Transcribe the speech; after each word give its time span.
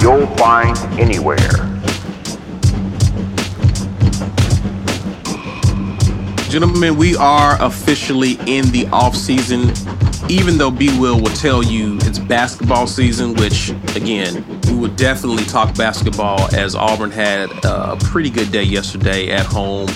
you'll 0.00 0.26
find 0.36 0.76
anywhere. 0.98 1.38
Gentlemen, 6.48 6.96
we 6.96 7.16
are 7.16 7.56
officially 7.62 8.32
in 8.46 8.70
the 8.72 8.86
off 8.92 9.16
season. 9.16 9.72
Even 10.28 10.56
though 10.56 10.70
B 10.70 10.88
Will 11.00 11.20
will 11.20 11.34
tell 11.34 11.62
you 11.62 11.96
it's 12.02 12.18
basketball 12.18 12.86
season, 12.86 13.34
which 13.34 13.70
again, 13.96 14.44
we 14.68 14.74
would 14.74 14.96
definitely 14.96 15.44
talk 15.44 15.74
basketball 15.76 16.54
as 16.54 16.74
Auburn 16.74 17.10
had 17.10 17.50
a 17.64 17.96
pretty 18.02 18.30
good 18.30 18.52
day 18.52 18.62
yesterday 18.62 19.30
at 19.30 19.46
home 19.46 19.88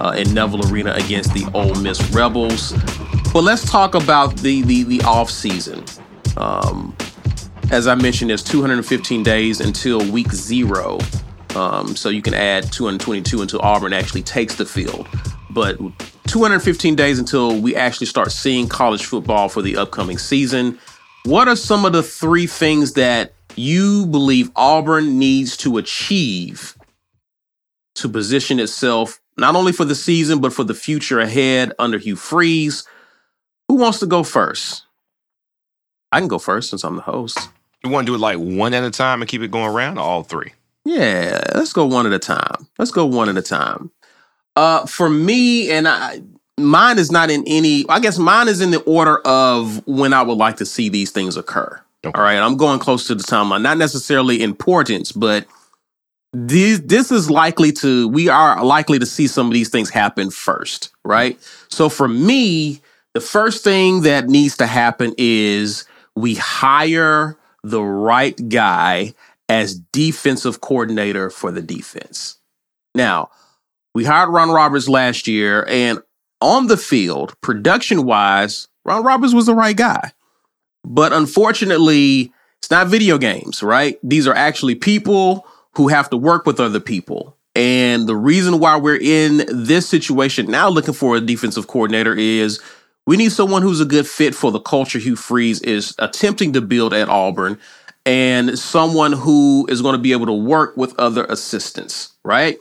uh, 0.00 0.14
in 0.16 0.32
Neville 0.32 0.70
Arena 0.72 0.92
against 0.92 1.34
the 1.34 1.50
Ole 1.52 1.74
Miss 1.76 2.00
Rebels. 2.12 2.72
But 3.32 3.42
let's 3.42 3.68
talk 3.68 3.94
about 3.94 4.36
the 4.36 4.62
the, 4.62 4.84
the 4.84 5.02
off 5.02 5.30
season. 5.30 5.84
Um, 6.36 6.96
as 7.70 7.86
I 7.86 7.94
mentioned, 7.94 8.30
there's 8.30 8.42
215 8.42 9.22
days 9.22 9.60
until 9.60 9.98
week 10.10 10.32
zero. 10.32 10.98
Um, 11.54 11.94
so 11.96 12.08
you 12.08 12.22
can 12.22 12.34
add 12.34 12.72
222 12.72 13.42
until 13.42 13.60
Auburn 13.60 13.92
actually 13.92 14.22
takes 14.22 14.56
the 14.56 14.66
field. 14.66 15.08
But 15.50 15.78
215 16.26 16.96
days 16.96 17.18
until 17.18 17.60
we 17.60 17.76
actually 17.76 18.06
start 18.06 18.32
seeing 18.32 18.68
college 18.68 19.04
football 19.04 19.48
for 19.48 19.62
the 19.62 19.76
upcoming 19.76 20.18
season. 20.18 20.78
What 21.24 21.48
are 21.48 21.56
some 21.56 21.84
of 21.84 21.92
the 21.92 22.02
three 22.02 22.46
things 22.46 22.94
that 22.94 23.32
you 23.56 24.06
believe 24.06 24.50
Auburn 24.56 25.18
needs 25.18 25.56
to 25.58 25.78
achieve 25.78 26.76
to 27.94 28.08
position 28.08 28.58
itself 28.58 29.20
not 29.36 29.54
only 29.54 29.72
for 29.72 29.84
the 29.84 29.94
season, 29.94 30.40
but 30.40 30.52
for 30.52 30.64
the 30.64 30.74
future 30.74 31.20
ahead 31.20 31.72
under 31.78 31.98
Hugh 31.98 32.16
Freeze? 32.16 32.84
Who 33.68 33.76
wants 33.76 34.00
to 34.00 34.06
go 34.06 34.22
first? 34.22 34.84
I 36.10 36.18
can 36.18 36.28
go 36.28 36.38
first 36.38 36.70
since 36.70 36.84
I'm 36.84 36.96
the 36.96 37.02
host. 37.02 37.48
You 37.84 37.90
want 37.90 38.06
to 38.06 38.12
do 38.12 38.14
it 38.14 38.20
like 38.20 38.38
one 38.38 38.72
at 38.72 38.82
a 38.82 38.90
time 38.90 39.20
and 39.20 39.28
keep 39.28 39.42
it 39.42 39.50
going 39.50 39.66
around, 39.66 39.98
or 39.98 40.00
all 40.00 40.22
three? 40.22 40.52
Yeah, 40.86 41.42
let's 41.54 41.72
go 41.72 41.84
one 41.84 42.06
at 42.06 42.12
a 42.12 42.18
time. 42.18 42.66
Let's 42.78 42.90
go 42.90 43.04
one 43.04 43.28
at 43.28 43.36
a 43.36 43.42
time. 43.42 43.90
Uh, 44.56 44.86
for 44.86 45.10
me, 45.10 45.70
and 45.70 45.86
I, 45.86 46.22
mine 46.58 46.98
is 46.98 47.12
not 47.12 47.30
in 47.30 47.44
any. 47.46 47.84
I 47.88 48.00
guess 48.00 48.18
mine 48.18 48.48
is 48.48 48.62
in 48.62 48.70
the 48.70 48.80
order 48.82 49.18
of 49.26 49.86
when 49.86 50.14
I 50.14 50.22
would 50.22 50.38
like 50.38 50.56
to 50.56 50.66
see 50.66 50.88
these 50.88 51.10
things 51.10 51.36
occur. 51.36 51.80
Okay. 52.04 52.18
All 52.18 52.24
right, 52.24 52.38
I'm 52.38 52.56
going 52.56 52.78
close 52.78 53.06
to 53.08 53.14
the 53.14 53.22
timeline. 53.22 53.62
Not 53.62 53.76
necessarily 53.76 54.42
importance, 54.42 55.12
but 55.12 55.46
this 56.32 56.80
this 56.80 57.12
is 57.12 57.30
likely 57.30 57.70
to. 57.72 58.08
We 58.08 58.28
are 58.28 58.64
likely 58.64 58.98
to 58.98 59.06
see 59.06 59.26
some 59.26 59.46
of 59.46 59.52
these 59.52 59.68
things 59.68 59.90
happen 59.90 60.30
first, 60.30 60.90
right? 61.04 61.38
So 61.68 61.90
for 61.90 62.08
me, 62.08 62.80
the 63.12 63.20
first 63.20 63.62
thing 63.62 64.02
that 64.02 64.28
needs 64.28 64.56
to 64.58 64.66
happen 64.66 65.14
is 65.18 65.84
we 66.14 66.34
hire 66.34 67.36
the 67.64 67.82
right 67.82 68.48
guy 68.48 69.14
as 69.48 69.74
defensive 69.74 70.60
coordinator 70.60 71.30
for 71.30 71.50
the 71.50 71.62
defense. 71.62 72.38
Now, 72.94 73.30
we 73.94 74.04
hired 74.04 74.28
Ron 74.28 74.50
Roberts 74.50 74.88
last 74.88 75.26
year, 75.26 75.66
and 75.68 76.00
on 76.40 76.66
the 76.66 76.76
field, 76.76 77.34
production 77.40 78.04
wise, 78.04 78.68
Ron 78.84 79.02
Roberts 79.02 79.34
was 79.34 79.46
the 79.46 79.54
right 79.54 79.76
guy. 79.76 80.12
But 80.84 81.12
unfortunately, 81.12 82.32
it's 82.58 82.70
not 82.70 82.88
video 82.88 83.18
games, 83.18 83.62
right? 83.62 83.98
These 84.02 84.26
are 84.26 84.34
actually 84.34 84.74
people 84.74 85.46
who 85.76 85.88
have 85.88 86.10
to 86.10 86.16
work 86.16 86.46
with 86.46 86.60
other 86.60 86.80
people. 86.80 87.36
And 87.56 88.06
the 88.06 88.16
reason 88.16 88.58
why 88.58 88.76
we're 88.76 89.00
in 89.00 89.44
this 89.48 89.88
situation 89.88 90.46
now 90.46 90.68
looking 90.68 90.94
for 90.94 91.16
a 91.16 91.20
defensive 91.20 91.66
coordinator 91.66 92.14
is 92.14 92.60
we 93.06 93.16
need 93.16 93.32
someone 93.32 93.62
who's 93.62 93.80
a 93.80 93.86
good 93.86 94.06
fit 94.06 94.34
for 94.34 94.50
the 94.50 94.60
culture 94.60 94.98
Hugh 94.98 95.16
Freeze 95.16 95.60
is 95.60 95.94
attempting 95.98 96.52
to 96.54 96.60
build 96.60 96.94
at 96.94 97.08
Auburn 97.08 97.58
and 98.06 98.58
someone 98.58 99.12
who 99.12 99.66
is 99.68 99.82
going 99.82 99.94
to 99.94 100.00
be 100.00 100.12
able 100.12 100.26
to 100.26 100.32
work 100.32 100.76
with 100.76 100.98
other 100.98 101.24
assistants, 101.24 102.12
right? 102.22 102.58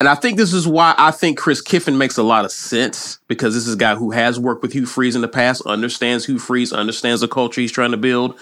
And 0.00 0.08
I 0.08 0.14
think 0.16 0.36
this 0.36 0.52
is 0.52 0.66
why 0.66 0.94
I 0.98 1.12
think 1.12 1.38
Chris 1.38 1.60
Kiffin 1.60 1.96
makes 1.96 2.18
a 2.18 2.22
lot 2.24 2.44
of 2.44 2.50
sense 2.50 3.20
because 3.28 3.54
this 3.54 3.68
is 3.68 3.74
a 3.74 3.78
guy 3.78 3.94
who 3.94 4.10
has 4.10 4.38
worked 4.38 4.62
with 4.62 4.72
Hugh 4.72 4.86
Freeze 4.86 5.14
in 5.14 5.22
the 5.22 5.28
past, 5.28 5.62
understands 5.64 6.26
Hugh 6.26 6.40
Freeze, 6.40 6.72
understands 6.72 7.20
the 7.20 7.28
culture 7.28 7.60
he's 7.60 7.70
trying 7.70 7.92
to 7.92 7.96
build. 7.96 8.38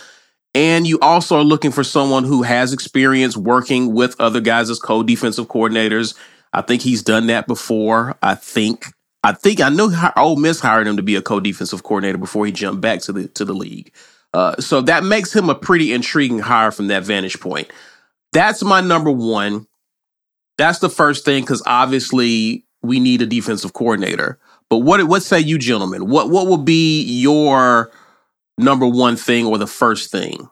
And 0.55 0.87
you 0.87 0.99
also 1.00 1.37
are 1.37 1.44
looking 1.44 1.71
for 1.71 1.84
someone 1.84 2.25
who 2.25 2.43
has 2.43 2.72
experience 2.72 3.37
working 3.37 3.93
with 3.93 4.19
other 4.19 4.41
guys 4.41 4.71
as 4.71 4.81
co-defensive 4.81 5.49
coordinators. 5.49 6.15
I 6.53 6.62
think 6.62 6.83
he's 6.83 7.03
done 7.03 7.27
that 7.27 7.47
before. 7.47 8.16
I 8.22 8.34
think 8.34 8.87
I 9.23 9.33
think 9.33 9.61
I 9.61 9.69
know 9.69 9.93
Ole 10.17 10.37
Miss 10.37 10.61
hired 10.61 10.87
him 10.87 10.97
to 10.97 11.03
be 11.03 11.17
a 11.17 11.23
co-defensive 11.23 11.83
coordinator 11.83 12.19
before 12.19 12.47
he 12.47 12.53
jumped 12.53 12.81
back 12.81 13.01
to 13.03 13.13
the 13.13 13.29
to 13.29 13.45
the 13.45 13.53
league. 13.53 13.93
Uh, 14.33 14.57
so 14.61 14.81
that 14.83 15.05
makes 15.05 15.35
him 15.35 15.51
a 15.51 15.55
pretty 15.55 15.93
intriguing 15.93 16.39
hire 16.39 16.71
from 16.71 16.87
that 16.87 17.05
vantage 17.05 17.41
point. 17.41 17.71
That's 18.33 18.63
my 18.63 18.81
number 18.81 19.11
one. 19.11 19.67
That's 20.57 20.79
the 20.79 20.89
first 20.89 21.25
thing 21.25 21.43
because 21.43 21.63
obviously 21.67 22.65
we 22.83 23.01
need 23.01 23.23
a 23.23 23.27
defensive 23.27 23.73
coordinator. 23.73 24.39
But 24.69 24.79
what 24.79 25.03
what 25.05 25.23
say 25.23 25.41
you, 25.41 25.59
gentlemen? 25.59 26.09
What 26.09 26.31
what 26.31 26.47
will 26.47 26.59
be 26.59 27.03
your 27.03 27.91
number 28.57 28.87
one 28.87 29.17
thing 29.17 29.47
or 29.47 29.59
the 29.59 29.67
first 29.67 30.11
thing? 30.11 30.49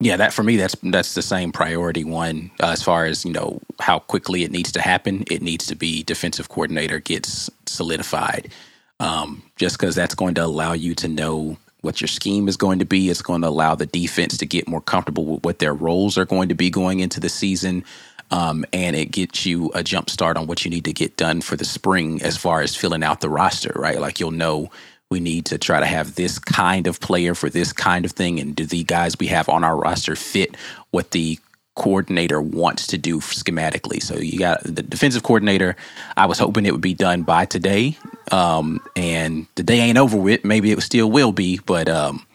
Yeah, 0.00 0.16
that 0.18 0.32
for 0.32 0.44
me, 0.44 0.56
that's 0.56 0.76
that's 0.82 1.14
the 1.14 1.22
same 1.22 1.50
priority 1.52 2.04
one 2.04 2.52
uh, 2.62 2.68
as 2.68 2.82
far 2.82 3.06
as 3.06 3.24
you 3.24 3.32
know 3.32 3.60
how 3.80 3.98
quickly 3.98 4.44
it 4.44 4.52
needs 4.52 4.70
to 4.72 4.80
happen. 4.80 5.24
It 5.28 5.42
needs 5.42 5.66
to 5.68 5.74
be 5.74 6.04
defensive 6.04 6.48
coordinator 6.48 7.00
gets 7.00 7.50
solidified, 7.66 8.52
um, 9.00 9.42
just 9.56 9.78
because 9.78 9.96
that's 9.96 10.14
going 10.14 10.34
to 10.34 10.44
allow 10.44 10.72
you 10.72 10.94
to 10.96 11.08
know 11.08 11.56
what 11.80 12.00
your 12.00 12.08
scheme 12.08 12.46
is 12.48 12.56
going 12.56 12.78
to 12.78 12.84
be. 12.84 13.10
It's 13.10 13.22
going 13.22 13.42
to 13.42 13.48
allow 13.48 13.74
the 13.74 13.86
defense 13.86 14.36
to 14.38 14.46
get 14.46 14.68
more 14.68 14.80
comfortable 14.80 15.24
with 15.24 15.44
what 15.44 15.58
their 15.58 15.74
roles 15.74 16.16
are 16.16 16.24
going 16.26 16.48
to 16.50 16.54
be 16.54 16.70
going 16.70 17.00
into 17.00 17.18
the 17.18 17.28
season. 17.28 17.84
Um, 18.30 18.66
and 18.74 18.94
it 18.94 19.06
gets 19.06 19.46
you 19.46 19.70
a 19.74 19.82
jump 19.82 20.10
start 20.10 20.36
on 20.36 20.46
what 20.46 20.64
you 20.64 20.70
need 20.70 20.84
to 20.84 20.92
get 20.92 21.16
done 21.16 21.40
for 21.40 21.56
the 21.56 21.64
spring 21.64 22.20
as 22.22 22.36
far 22.36 22.60
as 22.60 22.76
filling 22.76 23.02
out 23.02 23.20
the 23.20 23.30
roster, 23.30 23.72
right? 23.74 24.00
Like 24.00 24.20
you'll 24.20 24.32
know 24.32 24.70
we 25.10 25.20
need 25.20 25.46
to 25.46 25.58
try 25.58 25.80
to 25.80 25.86
have 25.86 26.14
this 26.14 26.38
kind 26.38 26.86
of 26.86 27.00
player 27.00 27.34
for 27.34 27.48
this 27.48 27.72
kind 27.72 28.04
of 28.04 28.12
thing. 28.12 28.38
And 28.40 28.54
do 28.54 28.66
the 28.66 28.84
guys 28.84 29.18
we 29.18 29.26
have 29.28 29.48
on 29.48 29.64
our 29.64 29.76
roster 29.76 30.14
fit 30.16 30.56
what 30.90 31.12
the 31.12 31.38
coordinator 31.76 32.40
wants 32.42 32.86
to 32.88 32.98
do 32.98 33.20
schematically? 33.20 34.02
So 34.02 34.16
you 34.16 34.38
got 34.38 34.62
the 34.64 34.82
defensive 34.82 35.22
coordinator. 35.22 35.76
I 36.16 36.26
was 36.26 36.38
hoping 36.38 36.66
it 36.66 36.72
would 36.72 36.80
be 36.80 36.94
done 36.94 37.22
by 37.22 37.46
today. 37.46 37.96
Um, 38.30 38.80
and 38.96 39.46
the 39.54 39.62
day 39.62 39.78
ain't 39.78 39.98
over 39.98 40.16
with. 40.16 40.44
Maybe 40.44 40.72
it 40.72 40.80
still 40.82 41.10
will 41.10 41.32
be, 41.32 41.58
but 41.64 41.88
um, 41.88 42.26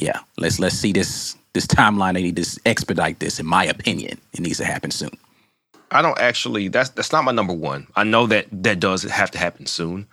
yeah, 0.00 0.20
let's 0.36 0.58
let's 0.58 0.76
see 0.76 0.92
this 0.92 1.36
this 1.52 1.66
timeline. 1.66 2.14
They 2.14 2.22
need 2.22 2.36
to 2.36 2.60
expedite 2.66 3.20
this. 3.20 3.38
In 3.38 3.46
my 3.46 3.64
opinion, 3.64 4.18
it 4.32 4.40
needs 4.40 4.58
to 4.58 4.64
happen 4.64 4.90
soon. 4.90 5.16
I 5.92 6.02
don't 6.02 6.18
actually. 6.18 6.66
That's 6.66 6.90
that's 6.90 7.12
not 7.12 7.22
my 7.22 7.32
number 7.32 7.54
one. 7.54 7.86
I 7.94 8.02
know 8.02 8.26
that 8.26 8.46
that 8.50 8.80
does 8.80 9.04
have 9.04 9.30
to 9.30 9.38
happen 9.38 9.66
soon 9.66 10.08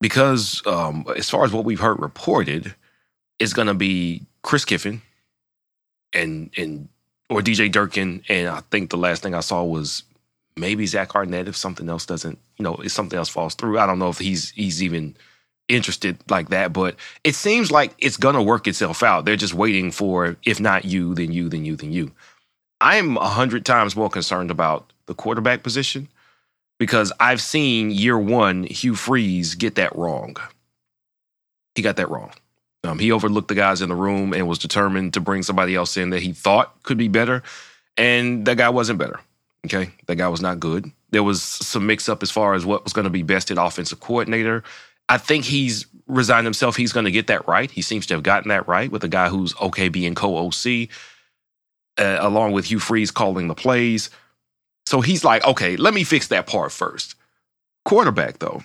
because 0.00 0.62
um, 0.66 1.06
as 1.16 1.30
far 1.30 1.44
as 1.44 1.52
what 1.52 1.64
we've 1.64 1.80
heard 1.80 2.00
reported, 2.00 2.74
it's 3.38 3.52
going 3.52 3.68
to 3.68 3.74
be 3.74 4.26
Chris 4.42 4.64
Kiffin 4.64 5.02
and 6.12 6.50
and 6.56 6.88
or 7.28 7.40
DJ 7.40 7.70
Durkin, 7.70 8.22
and 8.28 8.48
I 8.48 8.60
think 8.70 8.90
the 8.90 8.96
last 8.96 9.22
thing 9.22 9.34
I 9.34 9.40
saw 9.40 9.64
was 9.64 10.04
maybe 10.56 10.86
Zach 10.86 11.14
Arnett 11.14 11.48
if 11.48 11.56
something 11.56 11.88
else 11.88 12.06
doesn't, 12.06 12.38
you 12.56 12.62
know, 12.62 12.76
if 12.76 12.92
something 12.92 13.18
else 13.18 13.28
falls 13.28 13.54
through. 13.54 13.78
I 13.78 13.86
don't 13.86 13.98
know 13.98 14.08
if 14.08 14.18
he's 14.18 14.50
he's 14.50 14.82
even 14.82 15.16
interested 15.68 16.18
like 16.30 16.50
that, 16.50 16.72
but 16.72 16.96
it 17.24 17.34
seems 17.34 17.70
like 17.70 17.92
it's 17.98 18.16
gonna 18.16 18.42
work 18.42 18.66
itself 18.66 19.02
out. 19.02 19.24
They're 19.24 19.36
just 19.36 19.54
waiting 19.54 19.90
for 19.90 20.36
if 20.44 20.60
not 20.60 20.84
you, 20.84 21.14
then 21.14 21.32
you, 21.32 21.48
then 21.48 21.64
you, 21.64 21.76
then 21.76 21.92
you. 21.92 22.12
I'm 22.80 23.16
a 23.16 23.28
hundred 23.28 23.64
times 23.64 23.96
more 23.96 24.10
concerned 24.10 24.50
about 24.50 24.92
the 25.06 25.14
quarterback 25.14 25.62
position 25.62 26.08
because 26.78 27.12
I've 27.20 27.40
seen 27.40 27.90
year 27.90 28.18
one 28.18 28.64
Hugh 28.64 28.94
Freeze 28.94 29.54
get 29.54 29.76
that 29.76 29.94
wrong. 29.96 30.36
He 31.74 31.82
got 31.82 31.96
that 31.96 32.10
wrong. 32.10 32.32
Um, 32.84 32.98
he 32.98 33.10
overlooked 33.10 33.48
the 33.48 33.54
guys 33.54 33.82
in 33.82 33.88
the 33.88 33.94
room 33.94 34.32
and 34.32 34.46
was 34.46 34.58
determined 34.58 35.14
to 35.14 35.20
bring 35.20 35.42
somebody 35.42 35.74
else 35.74 35.96
in 35.96 36.10
that 36.10 36.22
he 36.22 36.32
thought 36.32 36.82
could 36.82 36.98
be 36.98 37.08
better, 37.08 37.42
and 37.96 38.46
that 38.46 38.56
guy 38.56 38.68
wasn't 38.68 38.98
better. 38.98 39.20
Okay, 39.64 39.90
that 40.06 40.16
guy 40.16 40.28
was 40.28 40.40
not 40.40 40.60
good. 40.60 40.90
There 41.10 41.24
was 41.24 41.42
some 41.42 41.86
mix 41.86 42.08
up 42.08 42.22
as 42.22 42.30
far 42.30 42.54
as 42.54 42.64
what 42.64 42.84
was 42.84 42.92
going 42.92 43.04
to 43.04 43.10
be 43.10 43.22
best 43.22 43.50
at 43.50 43.58
offensive 43.58 44.00
coordinator. 44.00 44.62
I 45.08 45.18
think 45.18 45.44
he's 45.44 45.86
resigned 46.06 46.46
himself. 46.46 46.76
He's 46.76 46.92
going 46.92 47.04
to 47.04 47.10
get 47.10 47.26
that 47.28 47.46
right. 47.48 47.70
He 47.70 47.82
seems 47.82 48.06
to 48.06 48.14
have 48.14 48.22
gotten 48.22 48.48
that 48.48 48.68
right 48.68 48.90
with 48.90 49.02
a 49.02 49.08
guy 49.08 49.28
who's 49.28 49.58
okay 49.60 49.88
being 49.88 50.14
co 50.14 50.36
OC, 50.36 50.88
uh, 51.98 52.18
along 52.20 52.52
with 52.52 52.66
Hugh 52.66 52.78
Freeze 52.78 53.10
calling 53.10 53.48
the 53.48 53.54
plays. 53.54 54.10
So 54.86 55.00
he's 55.00 55.24
like, 55.24 55.44
okay, 55.44 55.76
let 55.76 55.92
me 55.92 56.04
fix 56.04 56.28
that 56.28 56.46
part 56.46 56.72
first. 56.72 57.16
Quarterback, 57.84 58.38
though. 58.38 58.62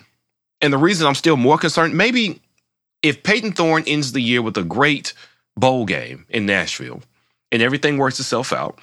And 0.62 0.72
the 0.72 0.78
reason 0.78 1.08
I'm 1.08 1.16
still 1.16 1.38
more 1.38 1.58
concerned, 1.58 1.96
maybe 1.98 2.40
if 3.02 3.24
Payton 3.24 3.54
Thorne 3.54 3.84
ends 3.88 4.12
the 4.12 4.22
year 4.22 4.42
with 4.42 4.56
a 4.58 4.64
great 4.64 5.14
bowl 5.58 5.86
game 5.86 6.26
in 6.30 6.46
Nashville 6.46 7.02
and 7.52 7.62
everything 7.62 7.98
works 7.98 8.20
itself 8.20 8.54
out, 8.54 8.80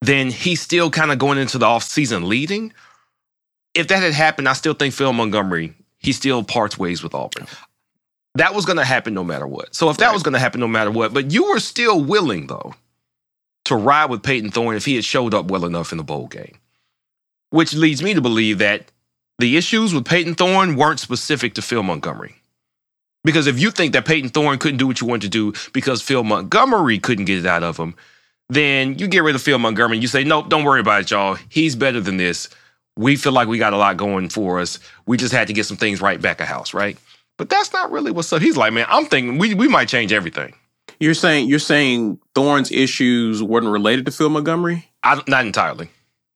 then 0.00 0.30
he's 0.30 0.60
still 0.60 0.90
kind 0.90 1.12
of 1.12 1.18
going 1.18 1.38
into 1.38 1.58
the 1.58 1.66
offseason 1.66 2.26
leading. 2.26 2.72
If 3.74 3.88
that 3.88 4.02
had 4.02 4.14
happened, 4.14 4.48
I 4.48 4.54
still 4.54 4.74
think 4.74 4.94
Phil 4.94 5.12
Montgomery, 5.12 5.74
he 5.98 6.12
still 6.12 6.42
parts 6.42 6.78
ways 6.78 7.02
with 7.02 7.14
Auburn. 7.14 7.46
That 8.36 8.54
was 8.54 8.64
going 8.64 8.78
to 8.78 8.84
happen 8.84 9.14
no 9.14 9.24
matter 9.24 9.46
what. 9.46 9.74
So 9.74 9.90
if 9.90 9.98
that 9.98 10.06
right. 10.06 10.14
was 10.14 10.22
going 10.22 10.32
to 10.34 10.40
happen 10.40 10.60
no 10.60 10.68
matter 10.68 10.90
what, 10.90 11.14
but 11.14 11.30
you 11.30 11.50
were 11.50 11.60
still 11.60 12.02
willing, 12.02 12.46
though, 12.46 12.74
to 13.64 13.76
ride 13.76 14.10
with 14.10 14.22
Payton 14.22 14.50
Thorne 14.50 14.76
if 14.76 14.84
he 14.84 14.94
had 14.94 15.04
showed 15.04 15.34
up 15.34 15.50
well 15.50 15.64
enough 15.64 15.92
in 15.92 15.98
the 15.98 16.04
bowl 16.04 16.26
game. 16.26 16.58
Which 17.50 17.74
leads 17.74 18.02
me 18.02 18.14
to 18.14 18.20
believe 18.20 18.58
that 18.58 18.90
the 19.38 19.56
issues 19.56 19.94
with 19.94 20.04
Payton 20.04 20.34
Thorne 20.34 20.76
weren't 20.76 21.00
specific 21.00 21.54
to 21.54 21.62
Phil 21.62 21.82
Montgomery. 21.82 22.36
Because 23.24 23.46
if 23.46 23.58
you 23.58 23.70
think 23.70 23.94
that 23.94 24.04
Payton 24.04 24.30
Thorne 24.30 24.58
couldn't 24.58 24.76
do 24.78 24.86
what 24.86 25.00
you 25.00 25.06
wanted 25.06 25.32
to 25.32 25.52
do 25.52 25.70
because 25.72 26.02
Phil 26.02 26.22
Montgomery 26.22 26.98
couldn't 26.98 27.24
get 27.24 27.38
it 27.38 27.46
out 27.46 27.62
of 27.62 27.76
him, 27.76 27.94
then 28.50 28.98
you 28.98 29.08
get 29.08 29.22
rid 29.22 29.34
of 29.34 29.42
Phil 29.42 29.58
Montgomery. 29.58 29.98
You 29.98 30.08
say, 30.08 30.24
nope, 30.24 30.50
don't 30.50 30.64
worry 30.64 30.80
about 30.80 31.02
it, 31.02 31.10
y'all. 31.10 31.38
He's 31.48 31.74
better 31.74 32.00
than 32.00 32.18
this. 32.18 32.50
We 32.96 33.16
feel 33.16 33.32
like 33.32 33.48
we 33.48 33.58
got 33.58 33.72
a 33.72 33.78
lot 33.78 33.96
going 33.96 34.28
for 34.28 34.60
us. 34.60 34.78
We 35.06 35.16
just 35.16 35.32
had 35.32 35.48
to 35.48 35.54
get 35.54 35.64
some 35.64 35.78
things 35.78 36.02
right 36.02 36.20
back 36.20 36.40
a 36.40 36.44
house, 36.44 36.74
right? 36.74 36.98
But 37.38 37.48
that's 37.48 37.72
not 37.72 37.90
really 37.90 38.12
what's 38.12 38.32
up. 38.32 38.42
He's 38.42 38.56
like, 38.56 38.72
man, 38.72 38.86
I'm 38.88 39.06
thinking 39.06 39.38
we, 39.38 39.54
we 39.54 39.68
might 39.68 39.88
change 39.88 40.12
everything. 40.12 40.54
You're 41.00 41.14
saying 41.14 41.48
you're 41.48 41.58
saying 41.58 42.20
Thorne's 42.34 42.70
issues 42.70 43.42
weren't 43.42 43.66
related 43.66 44.06
to 44.06 44.12
Phil 44.12 44.28
Montgomery? 44.28 44.88
I, 45.02 45.20
not 45.26 45.44
entirely. 45.44 45.90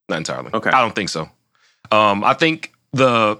Not 0.08 0.18
entirely. 0.18 0.50
Okay. 0.52 0.70
I 0.70 0.80
don't 0.80 0.94
think 0.94 1.08
so. 1.08 1.28
Um, 1.90 2.24
I 2.24 2.34
think 2.34 2.72
the 2.92 3.38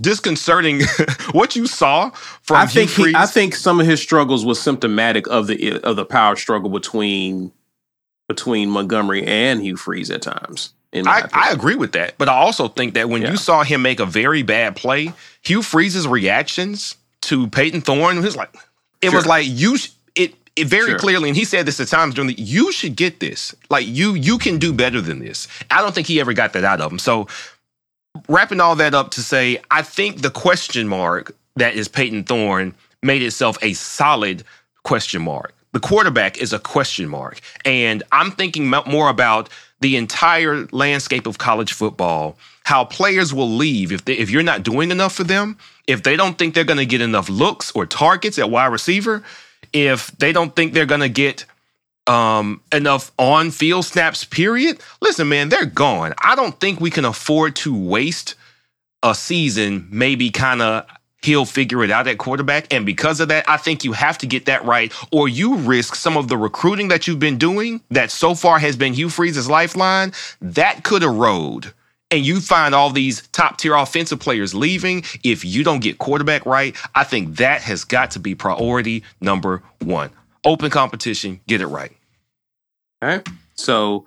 disconcerting 0.00 0.82
what 1.32 1.56
you 1.56 1.66
saw 1.66 2.10
from 2.42 2.58
I 2.58 2.66
think 2.66 2.90
he, 2.90 3.12
I 3.14 3.26
think 3.26 3.54
some 3.54 3.80
of 3.80 3.86
his 3.86 4.00
struggles 4.00 4.44
was 4.44 4.60
symptomatic 4.60 5.26
of 5.28 5.46
the 5.46 5.80
of 5.82 5.96
the 5.96 6.04
power 6.04 6.36
struggle 6.36 6.70
between 6.70 7.52
between 8.28 8.70
Montgomery 8.70 9.24
and 9.26 9.60
Hugh 9.60 9.76
Freeze 9.76 10.10
at 10.10 10.22
times. 10.22 10.72
I, 10.92 11.28
I, 11.32 11.52
agree 11.52 11.76
with 11.76 11.92
that, 11.92 12.14
but 12.18 12.28
I 12.28 12.32
also 12.32 12.66
think 12.66 12.94
that 12.94 13.08
when 13.08 13.22
yeah. 13.22 13.30
you 13.30 13.36
saw 13.36 13.62
him 13.62 13.82
make 13.82 14.00
a 14.00 14.06
very 14.06 14.42
bad 14.42 14.74
play, 14.74 15.12
Hugh 15.42 15.62
Freeze's 15.62 16.06
reactions 16.08 16.96
to 17.22 17.46
Payton 17.48 17.82
Thorne 17.82 18.20
was 18.22 18.36
like, 18.36 18.52
it 19.00 19.10
sure. 19.10 19.18
was 19.18 19.26
like 19.26 19.46
you. 19.48 19.76
It 20.56 20.66
very 20.66 20.90
sure. 20.90 20.98
clearly, 20.98 21.28
and 21.28 21.36
he 21.36 21.44
said 21.44 21.64
this 21.66 21.80
at 21.80 21.88
times 21.88 22.14
during 22.14 22.28
the. 22.28 22.34
You 22.34 22.72
should 22.72 22.96
get 22.96 23.20
this. 23.20 23.54
Like 23.70 23.86
you, 23.86 24.14
you 24.14 24.36
can 24.36 24.58
do 24.58 24.72
better 24.72 25.00
than 25.00 25.20
this. 25.20 25.48
I 25.70 25.80
don't 25.80 25.94
think 25.94 26.06
he 26.06 26.20
ever 26.20 26.32
got 26.32 26.52
that 26.54 26.64
out 26.64 26.80
of 26.80 26.90
him. 26.90 26.98
So 26.98 27.28
wrapping 28.28 28.60
all 28.60 28.76
that 28.76 28.94
up 28.94 29.10
to 29.12 29.22
say, 29.22 29.60
I 29.70 29.82
think 29.82 30.22
the 30.22 30.30
question 30.30 30.88
mark 30.88 31.34
that 31.56 31.74
is 31.74 31.88
Payton 31.88 32.24
Thorne 32.24 32.74
made 33.02 33.22
itself 33.22 33.58
a 33.62 33.72
solid 33.74 34.44
question 34.82 35.22
mark. 35.22 35.54
The 35.72 35.80
quarterback 35.80 36.38
is 36.38 36.52
a 36.52 36.58
question 36.58 37.08
mark. 37.08 37.40
And 37.64 38.02
I'm 38.10 38.32
thinking 38.32 38.66
more 38.68 39.08
about 39.08 39.48
the 39.80 39.96
entire 39.96 40.66
landscape 40.72 41.26
of 41.26 41.38
college 41.38 41.72
football, 41.72 42.36
how 42.64 42.84
players 42.84 43.32
will 43.32 43.48
leave 43.48 43.92
if, 43.92 44.04
they, 44.04 44.14
if 44.14 44.30
you're 44.30 44.42
not 44.42 44.62
doing 44.62 44.90
enough 44.90 45.14
for 45.14 45.24
them, 45.24 45.56
if 45.86 46.02
they 46.02 46.16
don't 46.16 46.38
think 46.38 46.54
they're 46.54 46.64
going 46.64 46.78
to 46.78 46.86
get 46.86 47.00
enough 47.00 47.28
looks 47.28 47.70
or 47.72 47.86
targets 47.86 48.38
at 48.38 48.50
wide 48.50 48.66
receiver, 48.66 49.22
if 49.72 50.08
they 50.18 50.32
don't 50.32 50.54
think 50.54 50.72
they're 50.72 50.86
going 50.86 51.00
to 51.00 51.08
get 51.08 51.44
um, 52.06 52.62
enough 52.72 53.12
on 53.18 53.50
field 53.50 53.84
snaps, 53.84 54.24
period. 54.24 54.80
Listen, 55.00 55.28
man, 55.28 55.48
they're 55.48 55.66
gone. 55.66 56.14
I 56.22 56.34
don't 56.34 56.58
think 56.58 56.80
we 56.80 56.90
can 56.90 57.04
afford 57.04 57.56
to 57.56 57.76
waste 57.76 58.34
a 59.02 59.14
season, 59.14 59.88
maybe 59.90 60.30
kind 60.30 60.60
of 60.60 60.86
he'll 61.22 61.44
figure 61.44 61.84
it 61.84 61.90
out 61.90 62.08
at 62.08 62.18
quarterback. 62.18 62.72
And 62.72 62.86
because 62.86 63.20
of 63.20 63.28
that, 63.28 63.48
I 63.48 63.56
think 63.56 63.84
you 63.84 63.92
have 63.92 64.18
to 64.18 64.26
get 64.26 64.46
that 64.46 64.64
right, 64.64 64.92
or 65.12 65.28
you 65.28 65.56
risk 65.56 65.94
some 65.94 66.16
of 66.16 66.28
the 66.28 66.36
recruiting 66.36 66.88
that 66.88 67.06
you've 67.06 67.18
been 67.18 67.38
doing 67.38 67.82
that 67.90 68.10
so 68.10 68.34
far 68.34 68.58
has 68.58 68.76
been 68.76 68.94
Hugh 68.94 69.10
Freeze's 69.10 69.48
lifeline. 69.48 70.12
That 70.40 70.82
could 70.82 71.02
erode. 71.02 71.72
And 72.10 72.26
you 72.26 72.40
find 72.40 72.74
all 72.74 72.90
these 72.90 73.26
top 73.28 73.58
tier 73.58 73.74
offensive 73.74 74.18
players 74.18 74.54
leaving 74.54 75.04
if 75.22 75.44
you 75.44 75.62
don't 75.62 75.80
get 75.80 75.98
quarterback 75.98 76.44
right. 76.44 76.76
I 76.94 77.04
think 77.04 77.36
that 77.36 77.62
has 77.62 77.84
got 77.84 78.10
to 78.12 78.18
be 78.18 78.34
priority 78.34 79.04
number 79.20 79.62
one. 79.80 80.10
Open 80.44 80.70
competition, 80.70 81.40
get 81.46 81.60
it 81.60 81.66
right. 81.66 81.92
Okay. 83.02 83.22
So 83.54 84.06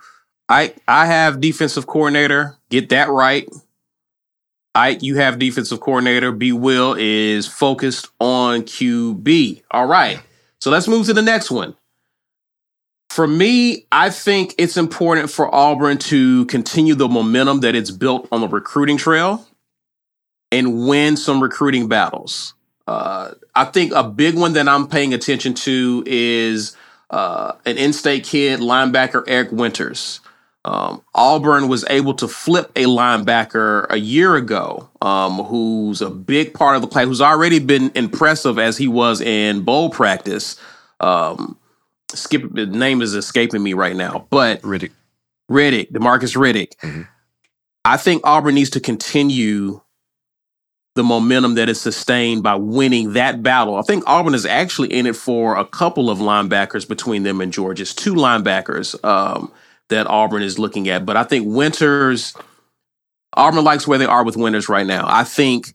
I 0.50 0.74
I 0.88 1.06
have 1.06 1.40
defensive 1.40 1.88
coordinator. 1.88 2.58
Get 2.70 2.90
that 2.90 3.10
right. 3.10 3.48
I 4.76 4.98
you 5.02 5.16
have 5.16 5.40
defensive 5.40 5.80
coordinator. 5.80 6.32
B 6.32 6.52
Will 6.52 6.96
is 6.98 7.48
focused 7.48 8.10
on 8.20 8.64
QB. 8.64 9.64
All 9.72 9.86
right. 9.88 10.20
So 10.60 10.72
let's 10.72 10.88
move 10.88 11.06
to 11.08 11.14
the 11.14 11.22
next 11.22 11.52
one. 11.52 11.76
For 13.14 13.28
me, 13.28 13.86
I 13.92 14.10
think 14.10 14.56
it's 14.58 14.76
important 14.76 15.30
for 15.30 15.54
Auburn 15.54 16.00
to 16.00 16.48
continue 16.48 16.96
the 16.96 17.08
momentum 17.08 17.60
that 17.60 17.76
it's 17.76 17.92
built 17.92 18.28
on 18.32 18.42
the 18.42 18.48
recruiting 18.48 18.98
trail 18.98 19.48
and 20.52 20.88
win 20.88 21.16
some 21.16 21.40
recruiting 21.40 21.88
battles. 21.88 22.56
Uh, 22.88 23.34
I 23.54 23.66
think 23.66 23.94
a 23.94 24.02
big 24.02 24.34
one 24.34 24.54
that 24.54 24.68
I'm 24.68 24.88
paying 24.88 25.14
attention 25.14 25.54
to 25.54 26.04
is 26.08 26.76
uh, 27.12 27.52
an 27.68 27.78
in-state 27.78 28.24
kid, 28.24 28.62
linebacker 28.62 29.24
Eric 29.28 29.52
Winters. 29.52 30.20
Um, 30.66 31.04
Auburn 31.14 31.68
was 31.68 31.86
able 31.92 32.16
to 32.16 32.28
flip 32.28 32.72
a 32.76 32.86
linebacker 32.86 33.86
a 33.92 33.98
year 33.98 34.36
ago, 34.36 34.90
um, 35.04 35.34
who's 35.34 36.02
a 36.02 36.10
big 36.10 36.56
part 36.56 36.78
of 36.78 36.82
the 36.82 36.88
class, 36.88 37.06
who's 37.06 37.22
already 37.22 37.60
been 37.60 37.92
impressive 37.94 38.58
as 38.58 38.76
he 38.76 38.88
was 38.88 39.22
in 39.22 39.62
bowl 39.62 39.92
practice. 39.92 40.60
Um, 41.00 41.60
skip 42.14 42.44
the 42.54 42.66
name 42.66 43.02
is 43.02 43.14
escaping 43.14 43.64
me 43.64 43.74
right 43.74 43.96
now, 43.96 44.28
but 44.30 44.62
Riddick, 44.62 44.92
Riddick, 45.50 45.92
Demarcus 45.92 46.36
Riddick. 46.36 46.76
Mm-hmm. 46.78 47.04
I 47.86 47.98
think 47.98 48.26
Auburn 48.26 48.56
needs 48.56 48.70
to 48.72 48.80
continue 48.80 49.82
the 50.96 51.04
momentum 51.04 51.56
that 51.56 51.70
is 51.70 51.82
sustained 51.82 52.44
by 52.44 52.56
winning 52.56 53.14
that 53.14 53.42
battle. 53.42 53.76
I 53.76 53.82
think 53.82 54.04
Auburn 54.06 54.36
is 54.36 54.46
actually 54.46 54.94
in 54.94 55.08
it 55.08 55.16
for 55.16 55.58
a 55.58 55.66
couple 55.66 56.10
of 56.10 56.20
linebackers 56.20 56.88
between 56.88 57.24
them 57.24 57.42
and 57.42 57.52
Georgia. 57.52 57.82
It's 57.82 57.96
two 57.96 58.14
linebackers 58.14 59.04
um, 59.04 59.52
that 59.90 60.08
Auburn 60.08 60.44
is 60.44 60.60
looking 60.60 60.88
at. 60.90 61.06
But 61.06 61.18
I 61.18 61.24
think 61.24 61.48
Winters, 61.48 62.36
Auburn 63.36 63.64
likes 63.64 63.88
where 63.88 63.98
they 63.98 64.06
are 64.06 64.24
with 64.24 64.38
Winters 64.38 64.70
right 64.70 64.86
now. 64.86 65.06
I 65.08 65.24
think 65.24 65.74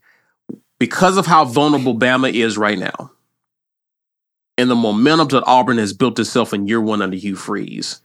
because 0.79 1.17
of 1.17 1.25
how 1.25 1.43
vulnerable 1.43 1.95
Bama 1.95 2.33
is 2.33 2.57
right 2.57 2.79
now 2.79 3.11
and 4.59 4.69
the 4.69 4.75
momentum 4.75 5.29
that 5.29 5.43
Auburn 5.47 5.77
has 5.77 5.93
built 5.93 6.19
itself 6.19 6.53
in 6.53 6.67
year 6.67 6.81
one 6.81 7.01
under 7.01 7.15
Hugh 7.15 7.35
Freeze, 7.35 8.01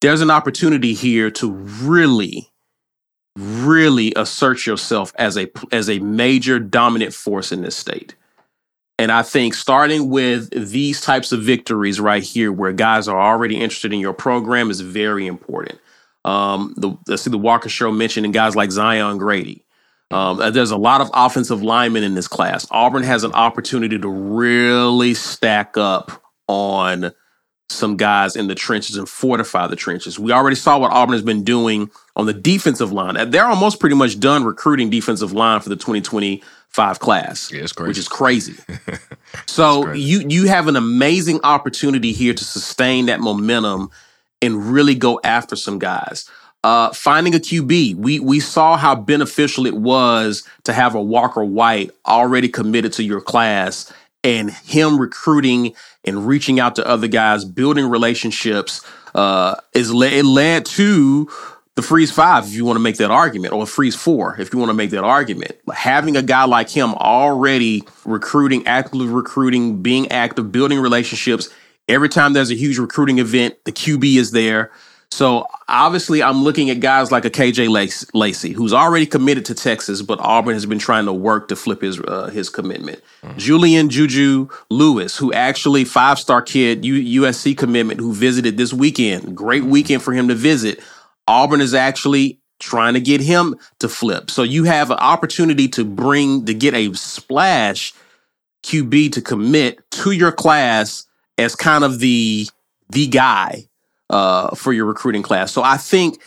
there's 0.00 0.20
an 0.20 0.30
opportunity 0.30 0.92
here 0.92 1.30
to 1.32 1.50
really 1.50 2.50
really 3.36 4.12
assert 4.14 4.64
yourself 4.66 5.12
as 5.18 5.36
a 5.36 5.50
as 5.72 5.90
a 5.90 5.98
major 5.98 6.58
dominant 6.58 7.14
force 7.14 7.50
in 7.50 7.62
this 7.62 7.76
state. 7.76 8.14
And 8.96 9.10
I 9.10 9.22
think 9.22 9.54
starting 9.54 10.08
with 10.08 10.50
these 10.70 11.00
types 11.00 11.32
of 11.32 11.42
victories 11.42 11.98
right 11.98 12.22
here, 12.22 12.52
where 12.52 12.72
guys 12.72 13.08
are 13.08 13.20
already 13.20 13.56
interested 13.56 13.92
in 13.92 13.98
your 13.98 14.12
program, 14.12 14.70
is 14.70 14.80
very 14.80 15.26
important. 15.26 15.80
Um, 16.24 16.74
the, 16.76 16.96
let's 17.08 17.22
see 17.22 17.30
the 17.30 17.38
Walker 17.38 17.68
Show 17.68 17.90
mentioning 17.90 18.30
guys 18.30 18.54
like 18.54 18.70
Zion 18.70 19.18
Grady. 19.18 19.63
Um, 20.10 20.52
there's 20.52 20.70
a 20.70 20.76
lot 20.76 21.00
of 21.00 21.10
offensive 21.12 21.62
linemen 21.62 22.04
in 22.04 22.14
this 22.14 22.28
class. 22.28 22.66
Auburn 22.70 23.02
has 23.02 23.24
an 23.24 23.32
opportunity 23.32 23.98
to 23.98 24.08
really 24.08 25.14
stack 25.14 25.76
up 25.76 26.22
on 26.46 27.12
some 27.70 27.96
guys 27.96 28.36
in 28.36 28.46
the 28.46 28.54
trenches 28.54 28.96
and 28.96 29.08
fortify 29.08 29.66
the 29.66 29.76
trenches. 29.76 30.18
We 30.18 30.32
already 30.32 30.56
saw 30.56 30.78
what 30.78 30.92
Auburn 30.92 31.14
has 31.14 31.22
been 31.22 31.44
doing 31.44 31.90
on 32.14 32.26
the 32.26 32.34
defensive 32.34 32.92
line. 32.92 33.30
They're 33.30 33.46
almost 33.46 33.80
pretty 33.80 33.96
much 33.96 34.20
done 34.20 34.44
recruiting 34.44 34.90
defensive 34.90 35.32
line 35.32 35.60
for 35.60 35.70
the 35.70 35.76
2025 35.76 37.00
class, 37.00 37.50
yeah, 37.50 37.66
which 37.78 37.98
is 37.98 38.08
crazy. 38.08 38.54
so 39.46 39.84
crazy. 39.84 40.02
you 40.02 40.26
you 40.28 40.48
have 40.48 40.68
an 40.68 40.76
amazing 40.76 41.40
opportunity 41.42 42.12
here 42.12 42.34
to 42.34 42.44
sustain 42.44 43.06
that 43.06 43.20
momentum 43.20 43.90
and 44.42 44.66
really 44.66 44.94
go 44.94 45.20
after 45.24 45.56
some 45.56 45.78
guys. 45.78 46.28
Uh, 46.64 46.90
finding 46.94 47.34
a 47.34 47.38
QB, 47.38 47.96
we 47.96 48.18
we 48.20 48.40
saw 48.40 48.78
how 48.78 48.94
beneficial 48.94 49.66
it 49.66 49.76
was 49.76 50.48
to 50.62 50.72
have 50.72 50.94
a 50.94 51.02
Walker 51.02 51.44
White 51.44 51.90
already 52.06 52.48
committed 52.48 52.90
to 52.94 53.04
your 53.04 53.20
class, 53.20 53.92
and 54.24 54.50
him 54.50 54.98
recruiting 54.98 55.74
and 56.06 56.26
reaching 56.26 56.58
out 56.58 56.74
to 56.76 56.86
other 56.86 57.06
guys, 57.06 57.44
building 57.44 57.86
relationships. 57.86 58.80
Uh, 59.14 59.56
is 59.74 59.90
it 59.90 60.24
led 60.24 60.64
to 60.64 61.28
the 61.74 61.82
freeze 61.82 62.10
five 62.10 62.44
if 62.44 62.54
you 62.54 62.64
want 62.64 62.76
to 62.76 62.82
make 62.82 62.96
that 62.96 63.10
argument, 63.10 63.52
or 63.52 63.66
freeze 63.66 63.94
four 63.94 64.40
if 64.40 64.50
you 64.50 64.58
want 64.58 64.70
to 64.70 64.74
make 64.74 64.88
that 64.88 65.04
argument. 65.04 65.52
Having 65.70 66.16
a 66.16 66.22
guy 66.22 66.44
like 66.44 66.70
him 66.70 66.94
already 66.94 67.82
recruiting, 68.06 68.66
actively 68.66 69.06
recruiting, 69.06 69.82
being 69.82 70.10
active, 70.10 70.50
building 70.50 70.80
relationships. 70.80 71.50
Every 71.90 72.08
time 72.08 72.32
there's 72.32 72.50
a 72.50 72.56
huge 72.56 72.78
recruiting 72.78 73.18
event, 73.18 73.62
the 73.64 73.72
QB 73.72 74.16
is 74.16 74.30
there. 74.30 74.72
So 75.10 75.46
obviously, 75.68 76.22
I'm 76.22 76.42
looking 76.42 76.70
at 76.70 76.80
guys 76.80 77.12
like 77.12 77.24
a 77.24 77.30
KJ 77.30 77.68
Lacey, 78.14 78.52
who's 78.52 78.72
already 78.72 79.06
committed 79.06 79.44
to 79.46 79.54
Texas, 79.54 80.02
but 80.02 80.18
Auburn 80.20 80.54
has 80.54 80.66
been 80.66 80.78
trying 80.78 81.04
to 81.06 81.12
work 81.12 81.48
to 81.48 81.56
flip 81.56 81.82
his 81.82 82.00
uh, 82.00 82.30
his 82.32 82.48
commitment. 82.48 83.00
Mm-hmm. 83.22 83.38
Julian 83.38 83.90
Juju 83.90 84.48
Lewis, 84.70 85.16
who 85.16 85.32
actually 85.32 85.84
five 85.84 86.18
star 86.18 86.42
kid 86.42 86.84
U- 86.84 87.22
USC 87.22 87.56
commitment, 87.56 88.00
who 88.00 88.12
visited 88.12 88.56
this 88.56 88.72
weekend. 88.72 89.36
Great 89.36 89.64
weekend 89.64 90.02
for 90.02 90.12
him 90.12 90.28
to 90.28 90.34
visit. 90.34 90.80
Auburn 91.28 91.60
is 91.60 91.74
actually 91.74 92.40
trying 92.58 92.94
to 92.94 93.00
get 93.00 93.20
him 93.20 93.54
to 93.78 93.88
flip. 93.88 94.30
So 94.30 94.42
you 94.42 94.64
have 94.64 94.90
an 94.90 94.98
opportunity 94.98 95.68
to 95.68 95.84
bring 95.84 96.46
to 96.46 96.54
get 96.54 96.74
a 96.74 96.92
splash 96.94 97.92
QB 98.64 99.12
to 99.12 99.20
commit 99.20 99.88
to 99.92 100.10
your 100.12 100.32
class 100.32 101.06
as 101.38 101.54
kind 101.54 101.84
of 101.84 102.00
the 102.00 102.48
the 102.90 103.06
guy 103.06 103.68
uh, 104.10 104.54
for 104.54 104.72
your 104.72 104.86
recruiting 104.86 105.22
class. 105.22 105.52
So 105.52 105.62
I 105.62 105.76
think 105.76 106.20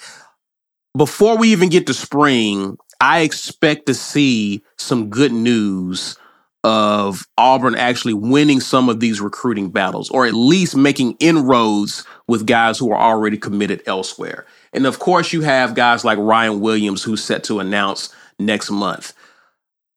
before 0.95 1.37
we 1.37 1.51
even 1.51 1.69
get 1.69 1.87
to 1.87 1.93
spring, 1.93 2.77
I 2.99 3.19
expect 3.21 3.85
to 3.85 3.93
see 3.93 4.63
some 4.77 5.09
good 5.09 5.31
news 5.31 6.17
of 6.63 7.27
Auburn 7.37 7.75
actually 7.75 8.13
winning 8.13 8.59
some 8.59 8.89
of 8.89 8.99
these 8.99 9.21
recruiting 9.21 9.69
battles, 9.69 10.09
or 10.09 10.25
at 10.25 10.33
least 10.33 10.75
making 10.75 11.15
inroads 11.19 12.03
with 12.27 12.47
guys 12.47 12.77
who 12.77 12.91
are 12.91 12.99
already 12.99 13.37
committed 13.37 13.81
elsewhere. 13.85 14.45
And 14.73 14.85
of 14.85 14.99
course, 14.99 15.31
you 15.31 15.41
have 15.41 15.75
guys 15.75 16.03
like 16.03 16.17
Ryan 16.17 16.59
Williams, 16.59 17.03
who's 17.03 17.23
set 17.23 17.43
to 17.45 17.59
announce 17.59 18.13
next 18.39 18.69
month. 18.69 19.13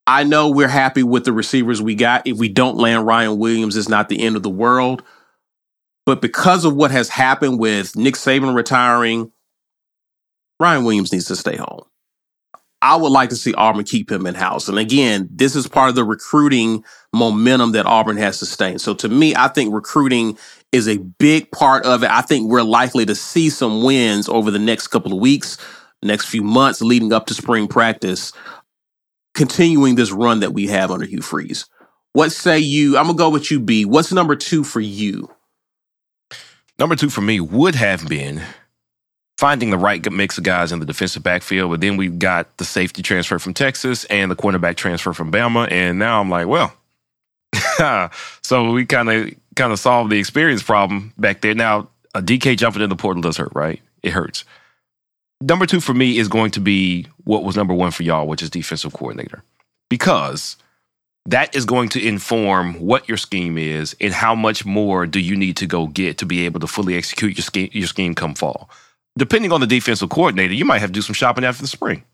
I 0.06 0.24
know 0.24 0.50
we're 0.50 0.68
happy 0.68 1.02
with 1.02 1.24
the 1.24 1.32
receivers 1.32 1.80
we 1.80 1.94
got. 1.94 2.26
If 2.26 2.36
we 2.36 2.48
don't 2.48 2.76
land 2.76 3.06
Ryan 3.06 3.38
Williams, 3.38 3.76
it's 3.76 3.88
not 3.88 4.08
the 4.08 4.20
end 4.20 4.36
of 4.36 4.42
the 4.42 4.50
world. 4.50 5.02
But 6.10 6.20
because 6.20 6.64
of 6.64 6.74
what 6.74 6.90
has 6.90 7.08
happened 7.08 7.60
with 7.60 7.94
Nick 7.94 8.14
Saban 8.14 8.52
retiring, 8.52 9.30
Ryan 10.58 10.82
Williams 10.82 11.12
needs 11.12 11.26
to 11.26 11.36
stay 11.36 11.54
home. 11.54 11.84
I 12.82 12.96
would 12.96 13.12
like 13.12 13.28
to 13.28 13.36
see 13.36 13.54
Auburn 13.54 13.84
keep 13.84 14.10
him 14.10 14.26
in 14.26 14.34
house. 14.34 14.68
And 14.68 14.76
again, 14.76 15.28
this 15.30 15.54
is 15.54 15.68
part 15.68 15.88
of 15.88 15.94
the 15.94 16.02
recruiting 16.02 16.82
momentum 17.12 17.70
that 17.72 17.86
Auburn 17.86 18.16
has 18.16 18.36
sustained. 18.36 18.80
So 18.80 18.92
to 18.94 19.08
me, 19.08 19.36
I 19.36 19.46
think 19.46 19.72
recruiting 19.72 20.36
is 20.72 20.88
a 20.88 20.96
big 20.98 21.52
part 21.52 21.84
of 21.84 22.02
it. 22.02 22.10
I 22.10 22.22
think 22.22 22.50
we're 22.50 22.64
likely 22.64 23.06
to 23.06 23.14
see 23.14 23.48
some 23.48 23.84
wins 23.84 24.28
over 24.28 24.50
the 24.50 24.58
next 24.58 24.88
couple 24.88 25.12
of 25.12 25.20
weeks, 25.20 25.58
next 26.02 26.24
few 26.24 26.42
months 26.42 26.82
leading 26.82 27.12
up 27.12 27.26
to 27.26 27.34
spring 27.34 27.68
practice, 27.68 28.32
continuing 29.36 29.94
this 29.94 30.10
run 30.10 30.40
that 30.40 30.54
we 30.54 30.66
have 30.66 30.90
under 30.90 31.06
Hugh 31.06 31.22
Freeze. 31.22 31.66
What 32.14 32.32
say 32.32 32.58
you? 32.58 32.98
I'm 32.98 33.04
going 33.04 33.16
to 33.16 33.22
go 33.22 33.30
with 33.30 33.52
you, 33.52 33.60
B. 33.60 33.84
What's 33.84 34.10
number 34.10 34.34
two 34.34 34.64
for 34.64 34.80
you? 34.80 35.30
Number 36.80 36.96
two 36.96 37.10
for 37.10 37.20
me 37.20 37.40
would 37.40 37.74
have 37.74 38.08
been 38.08 38.40
finding 39.36 39.68
the 39.68 39.76
right 39.76 40.10
mix 40.10 40.38
of 40.38 40.44
guys 40.44 40.72
in 40.72 40.80
the 40.80 40.86
defensive 40.86 41.22
backfield. 41.22 41.70
But 41.70 41.82
then 41.82 41.98
we've 41.98 42.18
got 42.18 42.56
the 42.56 42.64
safety 42.64 43.02
transfer 43.02 43.38
from 43.38 43.52
Texas 43.52 44.06
and 44.06 44.30
the 44.30 44.34
cornerback 44.36 44.76
transfer 44.76 45.12
from 45.12 45.30
Bama. 45.30 45.70
And 45.70 45.98
now 45.98 46.22
I'm 46.22 46.30
like, 46.30 46.46
well, 46.46 46.72
so 48.42 48.72
we 48.72 48.86
kind 48.86 49.10
of 49.10 49.34
kind 49.56 49.72
of 49.72 49.78
solved 49.78 50.10
the 50.10 50.18
experience 50.18 50.62
problem 50.62 51.12
back 51.18 51.42
there. 51.42 51.54
Now, 51.54 51.90
a 52.14 52.22
DK 52.22 52.56
jumping 52.56 52.80
in 52.80 52.88
the 52.88 52.96
portal 52.96 53.20
does 53.20 53.36
hurt, 53.36 53.52
right? 53.54 53.82
It 54.02 54.12
hurts. 54.12 54.46
Number 55.42 55.66
two 55.66 55.80
for 55.80 55.92
me 55.92 56.16
is 56.16 56.28
going 56.28 56.50
to 56.52 56.60
be 56.60 57.06
what 57.24 57.44
was 57.44 57.56
number 57.56 57.74
one 57.74 57.90
for 57.90 58.04
y'all, 58.04 58.26
which 58.26 58.42
is 58.42 58.48
defensive 58.48 58.94
coordinator. 58.94 59.42
Because– 59.90 60.56
that 61.26 61.54
is 61.54 61.64
going 61.64 61.88
to 61.90 62.04
inform 62.04 62.74
what 62.74 63.08
your 63.08 63.18
scheme 63.18 63.58
is 63.58 63.94
and 64.00 64.12
how 64.12 64.34
much 64.34 64.64
more 64.64 65.06
do 65.06 65.20
you 65.20 65.36
need 65.36 65.56
to 65.58 65.66
go 65.66 65.86
get 65.86 66.18
to 66.18 66.26
be 66.26 66.44
able 66.46 66.60
to 66.60 66.66
fully 66.66 66.96
execute 66.96 67.36
your 67.36 67.44
scheme, 67.44 67.68
your 67.72 67.86
scheme 67.86 68.14
come 68.14 68.34
fall. 68.34 68.70
Depending 69.18 69.52
on 69.52 69.60
the 69.60 69.66
defensive 69.66 70.08
coordinator, 70.08 70.54
you 70.54 70.64
might 70.64 70.78
have 70.78 70.90
to 70.90 70.94
do 70.94 71.02
some 71.02 71.14
shopping 71.14 71.44
after 71.44 71.62
the 71.62 71.68
spring. 71.68 72.04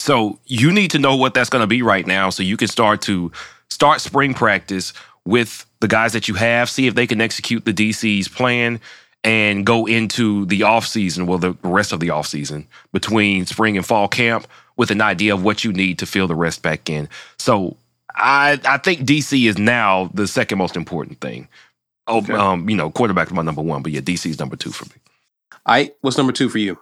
So 0.00 0.38
you 0.46 0.72
need 0.72 0.90
to 0.90 0.98
know 0.98 1.16
what 1.16 1.32
that's 1.32 1.48
going 1.48 1.62
to 1.62 1.68
be 1.68 1.82
right 1.82 2.06
now 2.06 2.30
so 2.30 2.42
you 2.42 2.56
can 2.56 2.68
start 2.68 3.02
to 3.02 3.30
start 3.70 4.00
spring 4.00 4.34
practice 4.34 4.92
with 5.24 5.64
the 5.80 5.88
guys 5.88 6.12
that 6.12 6.28
you 6.28 6.34
have, 6.34 6.68
see 6.68 6.86
if 6.86 6.94
they 6.94 7.06
can 7.06 7.20
execute 7.20 7.64
the 7.64 7.72
DC's 7.72 8.28
plan 8.28 8.80
and 9.24 9.64
go 9.64 9.86
into 9.86 10.46
the 10.46 10.64
off 10.64 10.86
season, 10.86 11.26
well, 11.26 11.38
the 11.38 11.56
rest 11.62 11.92
of 11.92 12.00
the 12.00 12.10
off 12.10 12.26
season 12.26 12.66
between 12.92 13.46
spring 13.46 13.76
and 13.76 13.86
fall 13.86 14.08
camp 14.08 14.46
with 14.76 14.90
an 14.90 15.00
idea 15.00 15.34
of 15.34 15.44
what 15.44 15.64
you 15.64 15.72
need 15.72 15.98
to 15.98 16.06
fill 16.06 16.26
the 16.26 16.34
rest 16.34 16.62
back 16.62 16.88
in. 16.88 17.08
So 17.38 17.76
I 18.14 18.60
I 18.64 18.78
think 18.78 19.00
DC 19.00 19.48
is 19.48 19.58
now 19.58 20.10
the 20.14 20.26
second 20.26 20.58
most 20.58 20.76
important 20.76 21.20
thing. 21.20 21.48
Oh, 22.06 22.18
okay. 22.18 22.32
um, 22.32 22.68
you 22.68 22.76
know, 22.76 22.90
quarterback 22.90 23.28
is 23.28 23.32
my 23.32 23.42
number 23.42 23.62
one, 23.62 23.82
but 23.82 23.92
yeah, 23.92 24.00
DC 24.00 24.26
is 24.26 24.38
number 24.38 24.56
two 24.56 24.72
for 24.72 24.84
me. 24.86 25.00
All 25.66 25.74
right, 25.74 25.94
what's 26.00 26.18
number 26.18 26.32
two 26.32 26.48
for 26.48 26.58
you? 26.58 26.78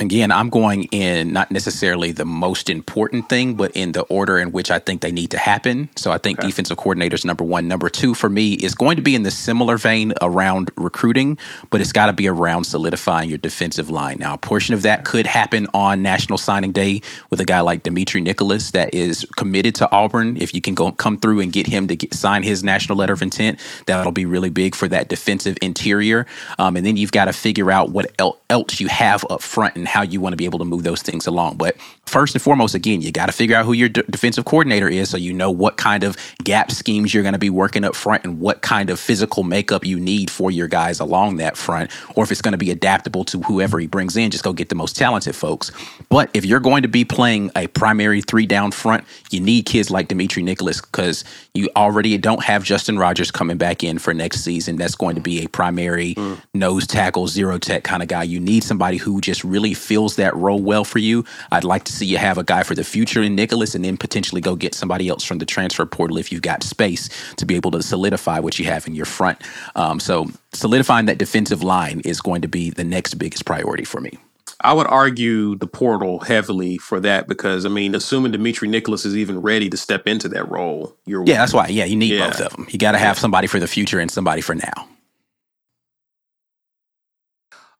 Again, 0.00 0.30
I'm 0.30 0.48
going 0.48 0.84
in 0.84 1.32
not 1.32 1.50
necessarily 1.50 2.12
the 2.12 2.24
most 2.24 2.70
important 2.70 3.28
thing, 3.28 3.54
but 3.56 3.72
in 3.72 3.90
the 3.90 4.02
order 4.02 4.38
in 4.38 4.52
which 4.52 4.70
I 4.70 4.78
think 4.78 5.00
they 5.00 5.10
need 5.10 5.32
to 5.32 5.38
happen. 5.38 5.88
So 5.96 6.12
I 6.12 6.18
think 6.18 6.38
okay. 6.38 6.46
defensive 6.46 6.76
coordinators 6.76 7.24
number 7.24 7.42
one. 7.42 7.66
Number 7.66 7.88
two 7.88 8.14
for 8.14 8.28
me 8.28 8.52
is 8.52 8.76
going 8.76 8.94
to 8.94 9.02
be 9.02 9.16
in 9.16 9.24
the 9.24 9.32
similar 9.32 9.76
vein 9.76 10.12
around 10.22 10.70
recruiting, 10.76 11.36
but 11.70 11.80
it's 11.80 11.90
got 11.90 12.06
to 12.06 12.12
be 12.12 12.28
around 12.28 12.62
solidifying 12.62 13.28
your 13.28 13.38
defensive 13.38 13.90
line. 13.90 14.18
Now, 14.20 14.34
a 14.34 14.38
portion 14.38 14.72
of 14.72 14.82
that 14.82 15.04
could 15.04 15.26
happen 15.26 15.66
on 15.74 16.00
National 16.00 16.38
Signing 16.38 16.70
Day 16.70 17.02
with 17.30 17.40
a 17.40 17.44
guy 17.44 17.58
like 17.58 17.82
Dimitri 17.82 18.20
Nicholas 18.20 18.70
that 18.70 18.94
is 18.94 19.26
committed 19.36 19.74
to 19.76 19.90
Auburn. 19.90 20.36
If 20.36 20.54
you 20.54 20.60
can 20.60 20.74
go 20.74 20.92
come 20.92 21.18
through 21.18 21.40
and 21.40 21.52
get 21.52 21.66
him 21.66 21.88
to 21.88 21.96
get, 21.96 22.14
sign 22.14 22.44
his 22.44 22.62
national 22.62 22.98
letter 22.98 23.14
of 23.14 23.22
intent, 23.22 23.58
that'll 23.86 24.12
be 24.12 24.26
really 24.26 24.50
big 24.50 24.76
for 24.76 24.86
that 24.86 25.08
defensive 25.08 25.58
interior. 25.60 26.24
Um, 26.56 26.76
and 26.76 26.86
then 26.86 26.96
you've 26.96 27.10
got 27.10 27.24
to 27.24 27.32
figure 27.32 27.72
out 27.72 27.90
what 27.90 28.14
else 28.48 28.78
you 28.78 28.86
have 28.86 29.26
up 29.28 29.42
front 29.42 29.74
and 29.74 29.87
how 29.88 30.02
you 30.02 30.20
want 30.20 30.32
to 30.32 30.36
be 30.36 30.44
able 30.44 30.58
to 30.58 30.64
move 30.64 30.82
those 30.82 31.02
things 31.02 31.26
along. 31.26 31.56
But 31.56 31.76
first 32.06 32.34
and 32.34 32.42
foremost, 32.42 32.74
again, 32.74 33.02
you 33.02 33.12
got 33.12 33.26
to 33.26 33.32
figure 33.32 33.56
out 33.56 33.64
who 33.64 33.72
your 33.72 33.88
d- 33.88 34.02
defensive 34.10 34.44
coordinator 34.44 34.88
is 34.88 35.10
so 35.10 35.16
you 35.16 35.32
know 35.32 35.50
what 35.50 35.76
kind 35.76 36.04
of 36.04 36.16
gap 36.44 36.70
schemes 36.70 37.12
you're 37.12 37.22
going 37.22 37.32
to 37.32 37.38
be 37.38 37.50
working 37.50 37.84
up 37.84 37.94
front 37.94 38.24
and 38.24 38.40
what 38.40 38.62
kind 38.62 38.90
of 38.90 39.00
physical 39.00 39.42
makeup 39.42 39.84
you 39.84 39.98
need 39.98 40.30
for 40.30 40.50
your 40.50 40.68
guys 40.68 41.00
along 41.00 41.36
that 41.36 41.56
front, 41.56 41.90
or 42.14 42.24
if 42.24 42.30
it's 42.30 42.42
going 42.42 42.52
to 42.52 42.58
be 42.58 42.70
adaptable 42.70 43.24
to 43.24 43.40
whoever 43.42 43.78
he 43.78 43.86
brings 43.86 44.16
in, 44.16 44.30
just 44.30 44.44
go 44.44 44.52
get 44.52 44.68
the 44.68 44.74
most 44.74 44.96
talented 44.96 45.34
folks. 45.34 45.70
But 46.08 46.30
if 46.34 46.44
you're 46.44 46.60
going 46.60 46.82
to 46.82 46.88
be 46.88 47.04
playing 47.04 47.50
a 47.56 47.66
primary 47.68 48.20
three 48.20 48.46
down 48.46 48.70
front, 48.70 49.04
you 49.30 49.40
need 49.40 49.66
kids 49.66 49.90
like 49.90 50.08
Dimitri 50.08 50.42
Nicholas 50.42 50.80
because 50.80 51.24
you 51.54 51.68
already 51.76 52.16
don't 52.18 52.42
have 52.44 52.64
Justin 52.64 52.98
Rogers 52.98 53.30
coming 53.30 53.56
back 53.56 53.82
in 53.82 53.98
for 53.98 54.14
next 54.14 54.40
season. 54.40 54.76
That's 54.76 54.94
going 54.94 55.14
to 55.16 55.20
be 55.20 55.44
a 55.44 55.48
primary 55.48 56.14
mm. 56.14 56.40
nose 56.54 56.86
tackle, 56.86 57.28
zero 57.28 57.58
tech 57.58 57.84
kind 57.84 58.02
of 58.02 58.08
guy. 58.08 58.22
You 58.22 58.40
need 58.40 58.64
somebody 58.64 58.96
who 58.96 59.20
just 59.20 59.44
really 59.44 59.74
fills 59.78 60.16
that 60.16 60.34
role 60.36 60.60
well 60.62 60.84
for 60.84 60.98
you. 60.98 61.24
I'd 61.52 61.64
like 61.64 61.84
to 61.84 61.92
see 61.92 62.06
you 62.06 62.18
have 62.18 62.38
a 62.38 62.44
guy 62.44 62.62
for 62.62 62.74
the 62.74 62.84
future 62.84 63.22
in 63.22 63.34
Nicholas 63.34 63.74
and 63.74 63.84
then 63.84 63.96
potentially 63.96 64.40
go 64.40 64.56
get 64.56 64.74
somebody 64.74 65.08
else 65.08 65.24
from 65.24 65.38
the 65.38 65.46
transfer 65.46 65.86
portal 65.86 66.18
if 66.18 66.30
you've 66.32 66.42
got 66.42 66.62
space 66.62 67.08
to 67.36 67.46
be 67.46 67.56
able 67.56 67.70
to 67.72 67.82
solidify 67.82 68.38
what 68.40 68.58
you 68.58 68.64
have 68.66 68.86
in 68.86 68.94
your 68.94 69.06
front. 69.06 69.38
Um, 69.76 70.00
so 70.00 70.26
solidifying 70.52 71.06
that 71.06 71.18
defensive 71.18 71.62
line 71.62 72.00
is 72.04 72.20
going 72.20 72.42
to 72.42 72.48
be 72.48 72.70
the 72.70 72.84
next 72.84 73.14
biggest 73.14 73.44
priority 73.46 73.84
for 73.84 74.00
me. 74.00 74.18
I 74.60 74.72
would 74.72 74.88
argue 74.88 75.54
the 75.54 75.68
portal 75.68 76.18
heavily 76.18 76.78
for 76.78 76.98
that 77.00 77.28
because 77.28 77.64
I 77.64 77.68
mean, 77.68 77.94
assuming 77.94 78.32
Dimitri 78.32 78.66
Nicholas 78.66 79.04
is 79.04 79.16
even 79.16 79.40
ready 79.40 79.70
to 79.70 79.76
step 79.76 80.08
into 80.08 80.28
that 80.30 80.50
role, 80.50 80.96
you're 81.06 81.22
Yeah, 81.24 81.36
that's 81.38 81.54
why. 81.54 81.68
Yeah, 81.68 81.84
you 81.84 81.94
need 81.94 82.14
Yeah. 82.14 82.26
both 82.28 82.40
of 82.40 82.52
them. 82.54 82.66
You 82.70 82.78
got 82.78 82.92
to 82.92 82.98
have 82.98 83.18
somebody 83.20 83.46
for 83.46 83.60
the 83.60 83.68
future 83.68 84.00
and 84.00 84.10
somebody 84.10 84.40
for 84.40 84.56
now. 84.56 84.88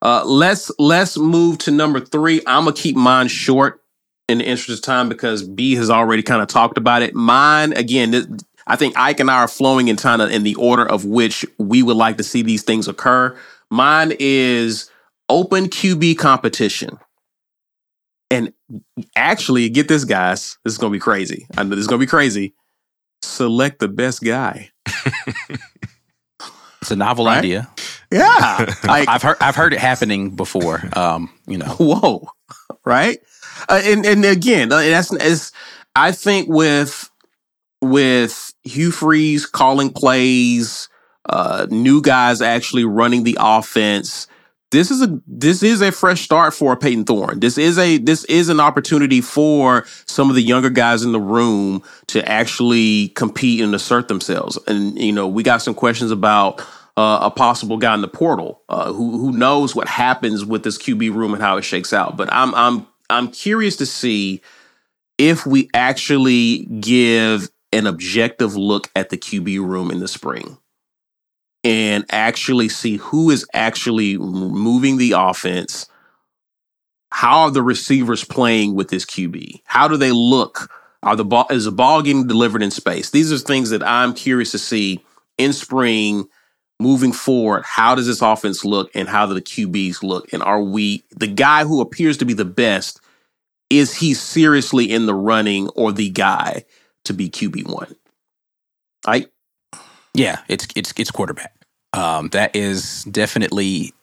Uh, 0.01 0.23
let's 0.25 0.71
let's 0.79 1.17
move 1.17 1.57
to 1.59 1.71
number 1.71 1.99
three. 1.99 2.41
I'm 2.47 2.63
gonna 2.65 2.75
keep 2.75 2.95
mine 2.95 3.27
short 3.27 3.81
in 4.27 4.37
the 4.37 4.45
interest 4.45 4.69
of 4.69 4.81
time 4.81 5.09
because 5.09 5.43
B 5.43 5.75
has 5.75 5.89
already 5.89 6.23
kind 6.23 6.41
of 6.41 6.47
talked 6.47 6.77
about 6.77 7.01
it. 7.01 7.13
Mine 7.15 7.73
again. 7.73 8.11
This, 8.11 8.27
I 8.67 8.75
think 8.75 8.95
Ike 8.97 9.19
and 9.19 9.31
I 9.31 9.39
are 9.39 9.47
flowing 9.47 9.87
in 9.87 9.95
kind 9.97 10.21
of 10.21 10.29
in 10.31 10.43
the 10.43 10.55
order 10.55 10.85
of 10.87 11.03
which 11.03 11.43
we 11.57 11.81
would 11.83 11.97
like 11.97 12.17
to 12.17 12.23
see 12.23 12.43
these 12.43 12.63
things 12.63 12.87
occur. 12.87 13.35
Mine 13.71 14.13
is 14.19 14.89
open 15.27 15.65
QB 15.65 16.17
competition. 16.17 16.97
And 18.31 18.53
actually, 19.15 19.67
get 19.69 19.87
this, 19.87 20.03
guys. 20.05 20.57
This 20.63 20.73
is 20.73 20.77
gonna 20.77 20.91
be 20.91 20.99
crazy. 20.99 21.47
I 21.57 21.63
know 21.63 21.71
this 21.71 21.79
is 21.79 21.87
gonna 21.87 21.99
be 21.99 22.05
crazy. 22.05 22.53
Select 23.23 23.79
the 23.79 23.87
best 23.89 24.23
guy. 24.23 24.69
It's 26.81 26.91
a 26.91 26.95
novel 26.95 27.25
Right? 27.25 27.39
idea. 27.39 27.69
Yeah, 28.11 28.73
like 28.85 29.07
I've 29.07 29.21
heard 29.21 29.37
I've 29.39 29.55
heard 29.55 29.73
it 29.73 29.79
happening 29.79 30.31
before. 30.31 30.81
Um, 30.93 31.29
you 31.47 31.57
know, 31.57 31.65
whoa, 31.79 32.29
right? 32.85 33.19
Uh, 33.67 33.81
and 33.83 34.05
and 34.05 34.25
again, 34.25 34.71
uh, 34.71 34.77
that's 34.77 35.13
is 35.13 35.51
I 35.95 36.11
think 36.11 36.49
with 36.49 37.09
with 37.81 38.53
Hugh 38.63 38.91
Freeze 38.91 39.45
calling 39.45 39.91
plays, 39.91 40.89
uh, 41.27 41.67
new 41.69 42.01
guys 42.01 42.41
actually 42.41 42.85
running 42.85 43.23
the 43.23 43.37
offense. 43.39 44.27
This 44.71 44.91
is 44.91 45.01
a 45.01 45.19
this 45.25 45.63
is 45.63 45.81
a 45.81 45.91
fresh 45.91 46.21
start 46.21 46.53
for 46.53 46.75
Payton 46.75 47.05
Thorne. 47.05 47.39
This 47.39 47.57
is 47.57 47.79
a 47.79 47.97
this 47.97 48.23
is 48.25 48.49
an 48.49 48.59
opportunity 48.59 49.19
for 49.19 49.85
some 50.05 50.29
of 50.29 50.35
the 50.35 50.43
younger 50.43 50.69
guys 50.69 51.03
in 51.03 51.11
the 51.11 51.19
room 51.19 51.81
to 52.07 52.27
actually 52.29 53.09
compete 53.09 53.61
and 53.61 53.73
assert 53.73 54.07
themselves. 54.07 54.59
And 54.67 54.99
you 54.99 55.11
know, 55.11 55.27
we 55.27 55.41
got 55.41 55.63
some 55.63 55.73
questions 55.73 56.11
about 56.11 56.63
uh, 56.97 57.19
a 57.21 57.31
possible 57.31 57.77
guy 57.77 57.93
in 57.93 58.01
the 58.01 58.07
portal 58.07 58.61
uh, 58.69 58.91
who 58.91 59.17
who 59.17 59.31
knows 59.31 59.75
what 59.75 59.87
happens 59.87 60.45
with 60.45 60.63
this 60.63 60.77
QB 60.77 61.13
room 61.13 61.33
and 61.33 61.41
how 61.41 61.57
it 61.57 61.63
shakes 61.63 61.93
out. 61.93 62.17
But 62.17 62.31
I'm 62.31 62.53
I'm 62.55 62.87
I'm 63.09 63.31
curious 63.31 63.75
to 63.77 63.85
see 63.85 64.41
if 65.17 65.45
we 65.45 65.69
actually 65.73 66.65
give 66.79 67.49
an 67.71 67.87
objective 67.87 68.55
look 68.55 68.89
at 68.95 69.09
the 69.09 69.17
QB 69.17 69.65
room 69.65 69.91
in 69.91 69.99
the 69.99 70.07
spring 70.07 70.57
and 71.63 72.05
actually 72.09 72.69
see 72.69 72.97
who 72.97 73.29
is 73.29 73.45
actually 73.53 74.17
moving 74.17 74.97
the 74.97 75.13
offense. 75.15 75.87
How 77.11 77.41
are 77.41 77.51
the 77.51 77.63
receivers 77.63 78.23
playing 78.23 78.75
with 78.75 78.89
this 78.89 79.05
QB? 79.05 79.61
How 79.65 79.87
do 79.87 79.97
they 79.97 80.11
look? 80.11 80.71
Are 81.03 81.15
the 81.15 81.25
ball 81.25 81.47
is 81.49 81.65
the 81.65 81.71
ball 81.71 82.01
getting 82.01 82.27
delivered 82.27 82.61
in 82.61 82.71
space? 82.71 83.09
These 83.09 83.31
are 83.31 83.37
things 83.37 83.69
that 83.69 83.83
I'm 83.83 84.13
curious 84.13 84.51
to 84.51 84.59
see 84.59 85.03
in 85.37 85.53
spring 85.53 86.27
moving 86.79 87.11
forward. 87.11 87.63
How 87.65 87.95
does 87.95 88.07
this 88.07 88.21
offense 88.21 88.63
look 88.63 88.91
and 88.95 89.07
how 89.07 89.25
do 89.25 89.33
the 89.33 89.41
QBs 89.41 90.01
look? 90.03 90.31
And 90.33 90.41
are 90.41 90.61
we 90.61 91.03
the 91.11 91.27
guy 91.27 91.65
who 91.65 91.81
appears 91.81 92.17
to 92.17 92.25
be 92.25 92.33
the 92.33 92.45
best? 92.45 93.01
Is 93.69 93.93
he 93.95 94.13
seriously 94.13 94.91
in 94.91 95.05
the 95.05 95.13
running 95.13 95.69
or 95.69 95.91
the 95.91 96.09
guy 96.09 96.63
to 97.05 97.13
be 97.13 97.29
QB 97.29 97.67
one? 97.67 97.95
I 99.05 99.27
yeah, 100.13 100.41
it's 100.47 100.67
it's 100.75 100.93
it's 100.97 101.11
quarterback. 101.11 101.53
Um, 101.93 102.29
that 102.29 102.55
is 102.55 103.03
definitely 103.05 103.93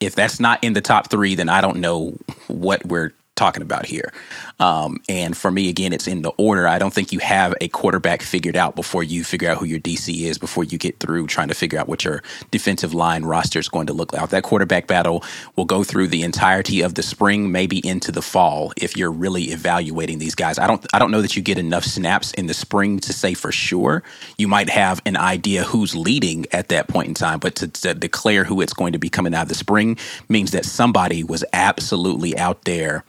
if 0.00 0.14
that's 0.14 0.40
not 0.40 0.62
in 0.64 0.72
the 0.72 0.80
top 0.80 1.10
three, 1.10 1.34
then 1.34 1.48
I 1.48 1.60
don't 1.60 1.78
know 1.78 2.16
what 2.48 2.84
we're 2.86 3.12
talking 3.36 3.62
about 3.62 3.86
here. 3.86 4.12
Um, 4.60 5.00
and 5.08 5.34
for 5.34 5.50
me, 5.50 5.70
again, 5.70 5.92
it's 5.94 6.06
in 6.06 6.20
the 6.20 6.30
order. 6.36 6.68
I 6.68 6.78
don't 6.78 6.92
think 6.92 7.12
you 7.12 7.18
have 7.20 7.54
a 7.62 7.68
quarterback 7.68 8.20
figured 8.20 8.56
out 8.56 8.76
before 8.76 9.02
you 9.02 9.24
figure 9.24 9.50
out 9.50 9.56
who 9.56 9.64
your 9.64 9.80
DC 9.80 10.22
is, 10.24 10.36
before 10.36 10.64
you 10.64 10.76
get 10.76 11.00
through 11.00 11.26
trying 11.26 11.48
to 11.48 11.54
figure 11.54 11.78
out 11.78 11.88
what 11.88 12.04
your 12.04 12.22
defensive 12.50 12.92
line 12.92 13.24
roster 13.24 13.58
is 13.58 13.70
going 13.70 13.86
to 13.86 13.94
look 13.94 14.12
like. 14.12 14.28
That 14.28 14.42
quarterback 14.42 14.86
battle 14.86 15.24
will 15.56 15.64
go 15.64 15.82
through 15.82 16.08
the 16.08 16.22
entirety 16.22 16.82
of 16.82 16.94
the 16.94 17.02
spring, 17.02 17.50
maybe 17.50 17.78
into 17.86 18.12
the 18.12 18.20
fall, 18.20 18.72
if 18.76 18.96
you're 18.96 19.10
really 19.10 19.44
evaluating 19.44 20.18
these 20.18 20.34
guys. 20.34 20.58
I 20.58 20.66
don't, 20.66 20.86
I 20.92 20.98
don't 20.98 21.10
know 21.10 21.22
that 21.22 21.36
you 21.36 21.42
get 21.42 21.56
enough 21.56 21.84
snaps 21.84 22.32
in 22.34 22.46
the 22.46 22.54
spring 22.54 22.98
to 23.00 23.14
say 23.14 23.32
for 23.32 23.50
sure. 23.50 24.02
You 24.36 24.46
might 24.46 24.68
have 24.68 25.00
an 25.06 25.16
idea 25.16 25.64
who's 25.64 25.96
leading 25.96 26.44
at 26.52 26.68
that 26.68 26.86
point 26.86 27.08
in 27.08 27.14
time, 27.14 27.38
but 27.38 27.54
to, 27.56 27.68
to 27.68 27.94
declare 27.94 28.44
who 28.44 28.60
it's 28.60 28.74
going 28.74 28.92
to 28.92 28.98
be 28.98 29.08
coming 29.08 29.34
out 29.34 29.42
of 29.42 29.48
the 29.48 29.54
spring 29.54 29.96
means 30.28 30.50
that 30.50 30.66
somebody 30.66 31.24
was 31.24 31.44
absolutely 31.54 32.36
out 32.36 32.64
there 32.64 33.04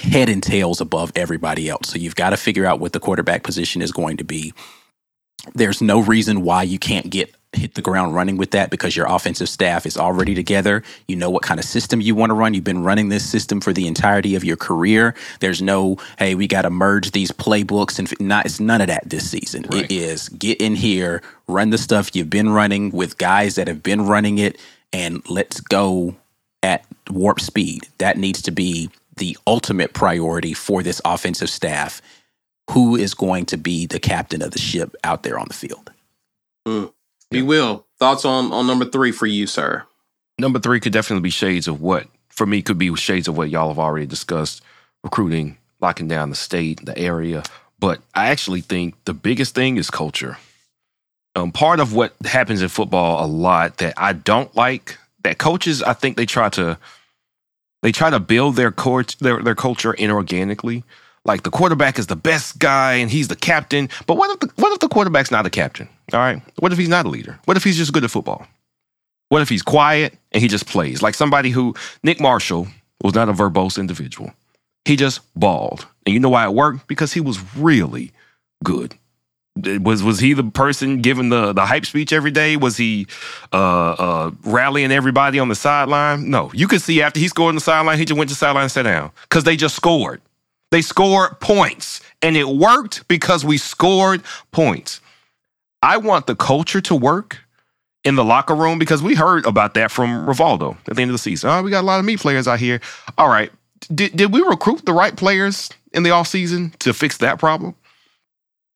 head 0.00 0.28
and 0.28 0.42
tails 0.42 0.80
above 0.80 1.12
everybody 1.14 1.68
else. 1.68 1.88
So 1.88 1.98
you've 1.98 2.16
got 2.16 2.30
to 2.30 2.36
figure 2.36 2.66
out 2.66 2.80
what 2.80 2.92
the 2.92 3.00
quarterback 3.00 3.42
position 3.42 3.82
is 3.82 3.92
going 3.92 4.16
to 4.18 4.24
be. 4.24 4.52
There's 5.54 5.80
no 5.80 6.00
reason 6.00 6.42
why 6.42 6.64
you 6.64 6.78
can't 6.78 7.10
get 7.10 7.34
hit 7.52 7.74
the 7.74 7.82
ground 7.82 8.14
running 8.14 8.36
with 8.36 8.52
that 8.52 8.70
because 8.70 8.94
your 8.94 9.06
offensive 9.06 9.48
staff 9.48 9.84
is 9.84 9.96
already 9.96 10.34
together. 10.34 10.82
You 11.08 11.16
know 11.16 11.30
what 11.30 11.42
kind 11.42 11.58
of 11.58 11.66
system 11.66 12.00
you 12.00 12.14
want 12.14 12.30
to 12.30 12.34
run. 12.34 12.54
You've 12.54 12.64
been 12.64 12.84
running 12.84 13.08
this 13.08 13.28
system 13.28 13.60
for 13.60 13.72
the 13.72 13.86
entirety 13.86 14.34
of 14.36 14.44
your 14.44 14.56
career. 14.56 15.14
There's 15.40 15.60
no, 15.60 15.96
hey, 16.18 16.34
we 16.34 16.46
got 16.46 16.62
to 16.62 16.70
merge 16.70 17.10
these 17.10 17.32
playbooks 17.32 17.98
and 17.98 18.12
not. 18.20 18.46
It's 18.46 18.60
none 18.60 18.80
of 18.80 18.86
that 18.86 19.08
this 19.08 19.28
season. 19.28 19.66
Right. 19.70 19.84
It 19.84 19.92
is 19.92 20.28
get 20.28 20.60
in 20.60 20.76
here, 20.76 21.22
run 21.48 21.70
the 21.70 21.78
stuff 21.78 22.14
you've 22.14 22.30
been 22.30 22.50
running 22.50 22.90
with 22.90 23.18
guys 23.18 23.56
that 23.56 23.66
have 23.66 23.82
been 23.82 24.06
running 24.06 24.38
it, 24.38 24.60
and 24.92 25.22
let's 25.28 25.60
go 25.60 26.14
at 26.62 26.84
warp 27.10 27.40
speed. 27.40 27.88
That 27.98 28.16
needs 28.16 28.42
to 28.42 28.52
be 28.52 28.90
the 29.20 29.38
ultimate 29.46 29.92
priority 29.92 30.52
for 30.52 30.82
this 30.82 31.00
offensive 31.04 31.48
staff. 31.48 32.02
Who 32.72 32.96
is 32.96 33.14
going 33.14 33.46
to 33.46 33.56
be 33.56 33.86
the 33.86 34.00
captain 34.00 34.42
of 34.42 34.50
the 34.50 34.58
ship 34.58 34.96
out 35.04 35.22
there 35.22 35.38
on 35.38 35.46
the 35.46 35.54
field? 35.54 35.92
we 37.30 37.42
will. 37.42 37.86
Thoughts 37.98 38.24
on 38.24 38.52
on 38.52 38.66
number 38.66 38.84
three 38.84 39.12
for 39.12 39.26
you, 39.26 39.46
sir? 39.46 39.84
Number 40.38 40.58
three 40.58 40.80
could 40.80 40.92
definitely 40.92 41.22
be 41.22 41.30
shades 41.30 41.68
of 41.68 41.80
what, 41.80 42.06
for 42.28 42.46
me, 42.46 42.62
could 42.62 42.78
be 42.78 42.94
shades 42.96 43.28
of 43.28 43.36
what 43.36 43.50
y'all 43.50 43.68
have 43.68 43.78
already 43.78 44.06
discussed 44.06 44.62
recruiting, 45.04 45.58
locking 45.80 46.08
down 46.08 46.30
the 46.30 46.36
state, 46.36 46.84
the 46.84 46.96
area. 46.98 47.42
But 47.78 48.00
I 48.14 48.30
actually 48.30 48.60
think 48.60 48.94
the 49.04 49.14
biggest 49.14 49.54
thing 49.54 49.76
is 49.76 49.90
culture. 49.90 50.38
Um, 51.36 51.52
part 51.52 51.80
of 51.80 51.94
what 51.94 52.14
happens 52.24 52.62
in 52.62 52.68
football 52.68 53.24
a 53.24 53.28
lot 53.28 53.78
that 53.78 53.94
I 53.96 54.12
don't 54.12 54.54
like, 54.56 54.98
that 55.22 55.38
coaches, 55.38 55.82
I 55.82 55.92
think 55.92 56.16
they 56.16 56.26
try 56.26 56.48
to 56.50 56.78
they 57.82 57.92
try 57.92 58.10
to 58.10 58.20
build 58.20 58.56
their 58.56 58.70
court 58.70 59.16
their, 59.20 59.42
their 59.42 59.54
culture 59.54 59.92
inorganically. 59.94 60.84
Like 61.24 61.42
the 61.42 61.50
quarterback 61.50 61.98
is 61.98 62.06
the 62.06 62.16
best 62.16 62.58
guy 62.58 62.94
and 62.94 63.10
he's 63.10 63.28
the 63.28 63.36
captain. 63.36 63.88
But 64.06 64.16
what 64.16 64.30
if 64.30 64.40
the 64.40 64.62
what 64.62 64.72
if 64.72 64.80
the 64.80 64.88
quarterback's 64.88 65.30
not 65.30 65.46
a 65.46 65.50
captain? 65.50 65.88
All 66.12 66.20
right. 66.20 66.42
What 66.58 66.72
if 66.72 66.78
he's 66.78 66.88
not 66.88 67.06
a 67.06 67.08
leader? 67.08 67.38
What 67.44 67.56
if 67.56 67.64
he's 67.64 67.76
just 67.76 67.92
good 67.92 68.04
at 68.04 68.10
football? 68.10 68.46
What 69.28 69.42
if 69.42 69.48
he's 69.48 69.62
quiet 69.62 70.16
and 70.32 70.42
he 70.42 70.48
just 70.48 70.66
plays? 70.66 71.02
Like 71.02 71.14
somebody 71.14 71.50
who 71.50 71.74
Nick 72.02 72.20
Marshall 72.20 72.68
was 73.02 73.14
not 73.14 73.28
a 73.28 73.32
verbose 73.32 73.78
individual. 73.78 74.32
He 74.84 74.96
just 74.96 75.20
balled. 75.38 75.86
And 76.06 76.14
you 76.14 76.20
know 76.20 76.30
why 76.30 76.44
it 76.46 76.54
worked? 76.54 76.86
Because 76.88 77.12
he 77.12 77.20
was 77.20 77.38
really 77.54 78.12
good. 78.64 78.94
Was 79.56 80.02
was 80.02 80.20
he 80.20 80.32
the 80.32 80.44
person 80.44 81.02
giving 81.02 81.28
the 81.28 81.52
the 81.52 81.66
hype 81.66 81.84
speech 81.84 82.12
every 82.12 82.30
day? 82.30 82.56
Was 82.56 82.76
he 82.76 83.06
uh, 83.52 83.90
uh, 83.92 84.30
rallying 84.44 84.92
everybody 84.92 85.38
on 85.38 85.48
the 85.48 85.54
sideline? 85.54 86.30
No. 86.30 86.50
You 86.54 86.68
could 86.68 86.80
see 86.80 87.02
after 87.02 87.18
he 87.18 87.28
scored 87.28 87.50
on 87.50 87.54
the 87.56 87.60
sideline, 87.60 87.98
he 87.98 88.04
just 88.04 88.16
went 88.16 88.30
to 88.30 88.34
the 88.34 88.38
sideline 88.38 88.64
and 88.64 88.72
sat 88.72 88.84
down 88.84 89.10
because 89.22 89.44
they 89.44 89.56
just 89.56 89.74
scored. 89.74 90.22
They 90.70 90.82
scored 90.82 91.40
points, 91.40 92.00
and 92.22 92.36
it 92.36 92.46
worked 92.46 93.06
because 93.08 93.44
we 93.44 93.58
scored 93.58 94.22
points. 94.52 95.00
I 95.82 95.96
want 95.96 96.26
the 96.26 96.36
culture 96.36 96.80
to 96.82 96.94
work 96.94 97.38
in 98.04 98.14
the 98.14 98.24
locker 98.24 98.54
room 98.54 98.78
because 98.78 99.02
we 99.02 99.14
heard 99.14 99.44
about 99.46 99.74
that 99.74 99.90
from 99.90 100.26
Rivaldo 100.26 100.76
at 100.88 100.96
the 100.96 101.02
end 101.02 101.10
of 101.10 101.14
the 101.14 101.18
season. 101.18 101.50
Oh, 101.50 101.62
we 101.62 101.70
got 101.70 101.80
a 101.80 101.86
lot 101.86 101.98
of 101.98 102.04
me 102.04 102.16
players 102.16 102.46
out 102.46 102.60
here. 102.60 102.80
All 103.18 103.28
right. 103.28 103.50
Did, 103.92 104.16
did 104.16 104.32
we 104.32 104.42
recruit 104.42 104.84
the 104.86 104.92
right 104.92 105.16
players 105.16 105.70
in 105.92 106.02
the 106.02 106.10
offseason 106.10 106.76
to 106.78 106.92
fix 106.92 107.18
that 107.18 107.38
problem? 107.38 107.74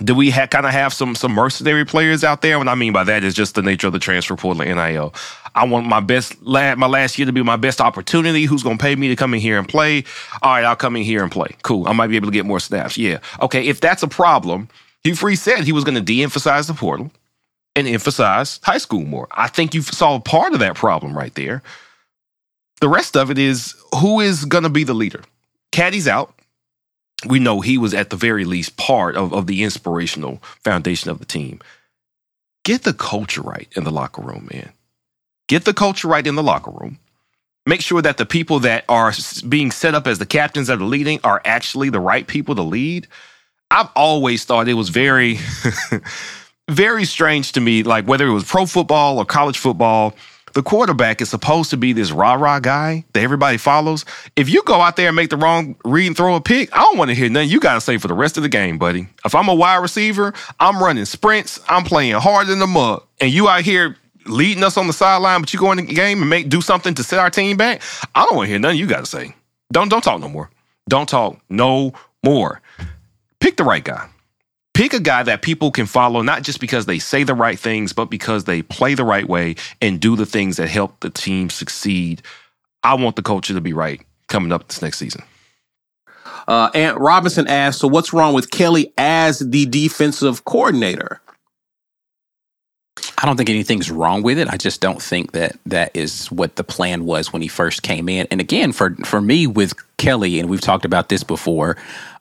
Do 0.05 0.15
we 0.15 0.31
ha- 0.31 0.47
kind 0.47 0.67
of 0.67 0.73
have 0.73 0.93
some 0.93 1.15
some 1.15 1.33
mercenary 1.33 1.85
players 1.85 2.23
out 2.25 2.43
there? 2.43 2.59
What 2.59 2.69
I 2.69 2.75
mean 2.75 2.93
by 2.93 3.05
that 3.05 3.25
is 3.25 3.35
just 3.35 3.55
the 3.55 3.63
nature 3.63 3.87
of 3.87 3.93
the 3.93 3.99
transfer 3.99 4.37
portal 4.37 4.63
and 4.63 4.77
NIL. 4.77 5.15
I 5.55 5.65
want 5.65 5.87
my 5.87 6.01
best 6.01 6.41
la- 6.43 6.75
my 6.75 6.87
last 6.87 7.17
year 7.19 7.27
to 7.27 7.33
be 7.33 7.43
my 7.43 7.57
best 7.57 7.81
opportunity. 7.81 8.45
Who's 8.45 8.63
going 8.63 8.77
to 8.77 8.83
pay 8.83 8.97
me 8.97 9.09
to 9.09 9.17
come 9.17 9.35
in 9.35 9.41
here 9.41 9.59
and 9.59 9.69
play? 9.69 10.05
All 10.43 10.53
right, 10.53 10.65
I'll 10.65 10.77
come 10.77 10.97
in 10.97 11.05
here 11.05 11.23
and 11.23 11.31
play. 11.33 11.57
Cool. 11.63 11.87
I 11.89 11.93
might 11.93 12.09
be 12.09 12.17
able 12.17 12.27
to 12.29 12.33
get 12.33 12.45
more 12.45 12.61
snaps. 12.61 12.99
Yeah. 12.99 13.19
Okay. 13.41 13.67
If 13.67 13.81
that's 13.81 14.03
a 14.03 14.09
problem, 14.09 14.69
Hugh 15.05 15.15
Freeze 15.15 15.41
said 15.43 15.65
he 15.65 15.73
was 15.73 15.85
going 15.85 15.95
to 15.95 16.01
de-emphasize 16.01 16.67
the 16.67 16.75
portal 16.75 17.11
and 17.77 17.87
emphasize 17.87 18.61
high 18.63 18.79
school 18.79 19.05
more. 19.05 19.29
I 19.33 19.49
think 19.49 19.75
you've 19.75 19.87
solved 19.87 20.25
part 20.25 20.53
of 20.53 20.59
that 20.61 20.75
problem 20.75 21.17
right 21.17 21.35
there. 21.35 21.63
The 22.81 22.89
rest 22.89 23.17
of 23.17 23.31
it 23.31 23.39
is 23.39 23.75
who 24.01 24.21
is 24.21 24.45
going 24.45 24.65
to 24.65 24.71
be 24.71 24.85
the 24.85 24.95
leader. 24.95 25.23
Caddy's 25.73 26.09
out. 26.09 26.34
We 27.27 27.39
know 27.39 27.61
he 27.61 27.79
was 27.79 27.95
at 27.95 28.11
the 28.11 28.17
very 28.17 28.45
least 28.45 28.77
part 28.77 29.17
of, 29.17 29.33
of 29.33 29.47
the 29.47 29.63
inspirational 29.63 30.43
foundation 30.63 31.11
of 31.11 31.19
the 31.19 31.25
team. 31.25 31.61
Get 32.65 32.83
the 32.83 32.93
culture 32.93 33.43
right 33.43 33.69
in 33.77 33.85
the 33.85 33.91
locker 33.91 34.23
room, 34.23 34.49
man. 34.53 34.73
Get 35.49 35.65
the 35.65 35.75
culture 35.75 36.09
right 36.09 36.27
in 36.27 36.35
the 36.35 36.43
locker 36.43 36.71
room. 36.71 36.99
Make 37.67 37.81
sure 37.81 38.03
that 38.03 38.19
the 38.19 38.27
people 38.27 38.61
that 38.61 38.85
are 38.89 39.13
being 39.49 39.71
set 39.71 39.95
up 39.95 40.07
as 40.07 40.19
the 40.19 40.27
captains 40.27 40.67
that 40.67 40.81
are 40.81 40.85
leading 40.85 41.21
are 41.25 41.41
actually 41.45 41.89
the 41.89 42.01
right 42.01 42.27
people 42.27 42.55
to 42.55 42.63
lead. 42.63 43.07
I've 43.71 43.89
always 43.97 44.45
thought 44.45 44.69
it 44.69 44.75
was 44.75 44.91
very, 44.91 45.39
very 46.71 47.05
strange 47.05 47.53
to 47.53 47.61
me, 47.61 47.83
like 47.83 48.07
whether 48.07 48.27
it 48.27 48.33
was 48.33 48.45
pro 48.45 48.67
football 48.67 49.19
or 49.19 49.25
college 49.25 49.59
football, 49.59 50.15
the 50.55 50.63
quarterback 50.63 51.21
is 51.21 51.29
supposed 51.29 51.71
to 51.71 51.77
be 51.77 51.93
this 51.93 52.11
rah 52.11 52.35
rah 52.35 52.61
guy 52.61 53.05
that 53.13 53.23
everybody 53.23 53.59
follows. 53.59 54.05
If 54.37 54.49
you 54.49 54.63
go 54.63 54.81
out 54.81 54.97
there 54.97 55.09
and 55.09 55.17
make 55.17 55.31
the 55.31 55.37
wrong 55.37 55.77
read 55.85 56.07
and 56.07 56.17
throw 56.17 56.37
a 56.37 56.41
pick, 56.41 56.75
I 56.75 56.81
don't 56.81 56.97
want 56.97 57.11
to 57.11 57.15
hear 57.15 57.29
nothing 57.29 57.51
you 57.51 57.61
got 57.61 57.75
to 57.75 57.81
say 57.81 57.99
for 57.99 58.09
the 58.09 58.15
rest 58.15 58.37
of 58.37 58.43
the 58.43 58.49
game, 58.49 58.79
buddy. 58.79 59.09
If 59.25 59.35
I'm 59.35 59.49
a 59.49 59.55
wide 59.55 59.77
receiver, 59.77 60.33
I'm 60.61 60.83
running 60.83 61.05
sprints, 61.05 61.61
I'm 61.69 61.85
playing 61.85 62.15
hard 62.15 62.49
in 62.49 62.61
the 62.61 62.67
mud, 62.67 63.03
and 63.21 63.31
you 63.31 63.49
out 63.49 63.63
here 63.63 63.97
leading 64.27 64.65
us 64.65 64.77
on 64.77 64.87
the 64.87 64.93
sideline, 64.93 65.41
but 65.41 65.53
you 65.53 65.59
go 65.59 65.73
in 65.73 65.79
the 65.79 65.83
game 65.83 66.21
and 66.21 66.31
make 66.31 66.49
do 66.49 66.61
something 66.61 66.95
to 66.95 67.03
set 67.05 67.19
our 67.19 67.31
team 67.31 67.57
back. 67.57 67.83
I 68.15 68.25
don't 68.25 68.37
want 68.37 68.47
to 68.47 68.51
hear 68.51 68.59
nothing 68.59 68.79
you 68.79 68.87
got 68.87 69.01
to 69.01 69.07
say. 69.07 69.35
Don't 69.73 69.89
don't 69.89 70.03
talk 70.03 70.21
no 70.21 70.29
more. 70.29 70.51
Don't 70.89 71.09
talk 71.09 71.39
no 71.49 71.93
more. 72.23 72.61
Pick 73.41 73.57
the 73.57 73.65
right 73.65 73.83
guy. 73.83 74.09
Pick 74.75 74.93
a 74.93 75.01
guy 75.01 75.23
that 75.23 75.43
people 75.43 75.71
can 75.71 75.87
follow, 75.87 76.21
not 76.21 76.43
just 76.43 76.61
because 76.61 76.87
they 76.87 76.99
say 76.99 77.23
the 77.23 77.35
right 77.35 77.59
things, 77.59 77.93
but 77.93 78.07
because 78.07 78.45
they 78.45 78.61
play 78.61 78.95
the 78.95 79.05
right 79.05 79.29
way 79.29 79.55
and 79.81 80.01
do 80.01 80.17
the 80.17 80.27
things 80.27 80.57
that 80.57 80.69
help 80.69 80.99
the 81.01 81.11
team 81.11 81.49
succeed. 81.49 82.23
I 82.83 82.95
want 82.95 83.17
the 83.17 83.23
culture 83.23 83.55
to 83.55 83.61
be 83.61 83.73
right 83.73 84.03
coming 84.29 84.53
up 84.53 84.67
this 84.69 84.83
next 84.83 84.99
season. 84.99 85.23
Uh, 86.49 86.71
Ant 86.75 86.99
Robinson 86.99 87.47
asked, 87.47 87.79
"So 87.79 87.89
what's 87.89 88.13
wrong 88.13 88.35
with 88.35 88.51
Kelly 88.51 88.93
as 88.99 89.39
the 89.39 89.65
defensive 89.67 90.45
coordinator?" 90.45 91.21
I 93.19 93.27
don't 93.27 93.37
think 93.37 93.49
anything's 93.49 93.91
wrong 93.91 94.23
with 94.23 94.39
it. 94.39 94.49
I 94.49 94.57
just 94.57 94.81
don't 94.81 95.01
think 95.01 95.33
that 95.33 95.57
that 95.67 95.91
is 95.95 96.31
what 96.31 96.57
the 96.57 96.65
plan 96.65 97.05
was 97.05 97.33
when 97.33 97.43
he 97.43 97.49
first 97.49 97.83
came 97.83 98.09
in. 98.09 98.27
And 98.31 98.41
again, 98.41 98.73
for 98.73 98.95
for 99.05 99.21
me 99.21 99.47
with 99.47 99.73
Kelly, 99.97 100.39
and 100.39 100.51
we've 100.51 100.61
talked 100.61 100.85
about 100.85 101.09
this 101.09 101.23
before, 101.23 101.77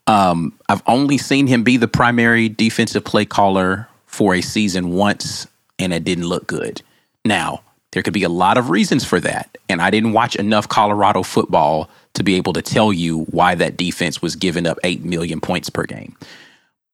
um, 0.08 0.58
I've 0.70 0.84
only 0.88 1.18
seen 1.18 1.48
him 1.48 1.64
be 1.64 1.78
the 1.78 1.88
primary 1.88 2.50
defensive 2.50 3.04
play 3.04 3.26
caller 3.26 3.88
for 4.06 4.36
a 4.36 4.42
season 4.42 4.92
once, 4.92 5.48
and 5.80 5.94
it 5.94 6.04
didn't 6.04 6.28
look 6.28 6.48
good. 6.48 6.82
Now, 7.26 7.62
there 7.92 8.04
could 8.04 8.14
be 8.14 8.24
a 8.24 8.30
lot 8.30 8.58
of 8.58 8.70
reasons 8.70 9.06
for 9.06 9.20
that, 9.20 9.58
and 9.70 9.82
I 9.82 9.90
didn't 9.90 10.14
watch 10.14 10.36
enough 10.36 10.68
Colorado 10.68 11.24
football 11.24 11.90
to 12.16 12.24
be 12.24 12.36
able 12.36 12.54
to 12.54 12.62
tell 12.62 12.92
you 12.92 13.20
why 13.26 13.56
that 13.56 13.78
defense 13.78 14.22
was 14.22 14.36
giving 14.36 14.68
up 14.68 14.78
8 14.84 15.04
million 15.04 15.40
points 15.40 15.70
per 15.70 15.84
game. 15.84 16.16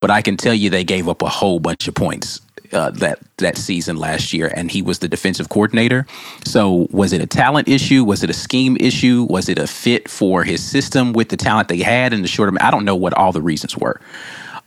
But 0.02 0.12
I 0.12 0.22
can 0.22 0.38
tell 0.38 0.54
you 0.54 0.70
they 0.70 0.84
gave 0.84 1.10
up 1.10 1.22
a 1.22 1.30
whole 1.30 1.60
bunch 1.60 1.88
of 1.88 1.96
points 1.96 2.42
uh, 2.74 2.92
that 2.92 3.20
that 3.38 3.58
season 3.58 3.98
last 3.98 4.34
year, 4.34 4.52
and 4.56 4.70
he 4.72 4.82
was 4.82 5.00
the 5.00 5.08
defensive 5.08 5.50
coordinator. 5.50 6.06
So, 6.46 6.88
was 6.92 7.14
it 7.14 7.22
a 7.22 7.28
talent 7.28 7.68
issue? 7.68 8.04
Was 8.04 8.24
it 8.24 8.30
a 8.30 8.34
scheme 8.34 8.78
issue? 8.80 9.26
Was 9.30 9.50
it 9.50 9.60
a 9.60 9.68
fit 9.68 10.10
for 10.10 10.44
his 10.44 10.64
system 10.64 11.14
with 11.14 11.30
the 11.30 11.38
talent 11.38 11.68
they 11.68 11.80
had 11.80 12.14
in 12.14 12.22
the 12.22 12.28
short? 12.28 12.54
I 12.62 12.72
don't 12.72 12.86
know 12.86 12.96
what 12.96 13.14
all 13.14 13.32
the 13.32 13.42
reasons 13.42 13.78
were. 13.78 14.00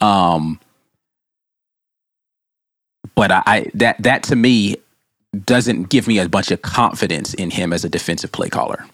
Um, 0.00 0.58
but 3.14 3.30
I, 3.30 3.42
I 3.46 3.66
that 3.74 4.02
that 4.02 4.22
to 4.24 4.36
me 4.36 4.76
doesn't 5.44 5.88
give 5.88 6.06
me 6.06 6.18
a 6.18 6.28
bunch 6.28 6.50
of 6.50 6.62
confidence 6.62 7.34
in 7.34 7.50
him 7.50 7.72
as 7.72 7.84
a 7.84 7.88
defensive 7.88 8.32
play 8.32 8.48
caller. 8.48 8.84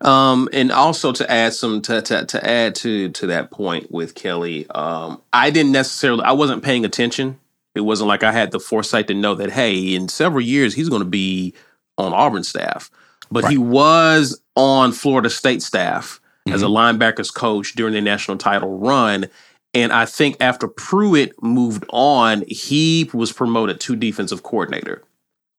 Um, 0.00 0.48
and 0.52 0.70
also 0.70 1.12
to 1.12 1.30
add 1.30 1.54
some 1.54 1.82
to, 1.82 2.00
to, 2.02 2.24
to 2.26 2.48
add 2.48 2.74
to 2.76 3.10
to 3.10 3.26
that 3.28 3.50
point 3.50 3.90
with 3.90 4.14
Kelly, 4.14 4.68
um, 4.70 5.20
I 5.32 5.50
didn't 5.50 5.72
necessarily 5.72 6.24
I 6.24 6.32
wasn't 6.32 6.62
paying 6.62 6.84
attention 6.84 7.38
it 7.78 7.82
wasn't 7.82 8.08
like 8.08 8.24
I 8.24 8.32
had 8.32 8.50
the 8.50 8.58
foresight 8.58 9.06
to 9.06 9.14
know 9.14 9.36
that, 9.36 9.52
hey, 9.52 9.94
in 9.94 10.08
several 10.08 10.40
years, 10.40 10.74
he's 10.74 10.88
going 10.88 11.02
to 11.02 11.08
be 11.08 11.54
on 11.96 12.12
Auburn 12.12 12.42
staff. 12.42 12.90
But 13.30 13.44
right. 13.44 13.52
he 13.52 13.58
was 13.58 14.40
on 14.56 14.90
Florida 14.90 15.30
State 15.30 15.62
staff 15.62 16.20
mm-hmm. 16.46 16.54
as 16.54 16.62
a 16.62 16.66
mm-hmm. 16.66 17.00
linebackers 17.00 17.32
coach 17.32 17.74
during 17.74 17.94
the 17.94 18.00
national 18.00 18.36
title 18.36 18.78
run. 18.78 19.26
And 19.74 19.92
I 19.92 20.06
think 20.06 20.36
after 20.40 20.66
Pruitt 20.66 21.40
moved 21.40 21.84
on, 21.90 22.42
he 22.48 23.08
was 23.14 23.32
promoted 23.32 23.78
to 23.80 23.94
defensive 23.94 24.42
coordinator. 24.42 25.04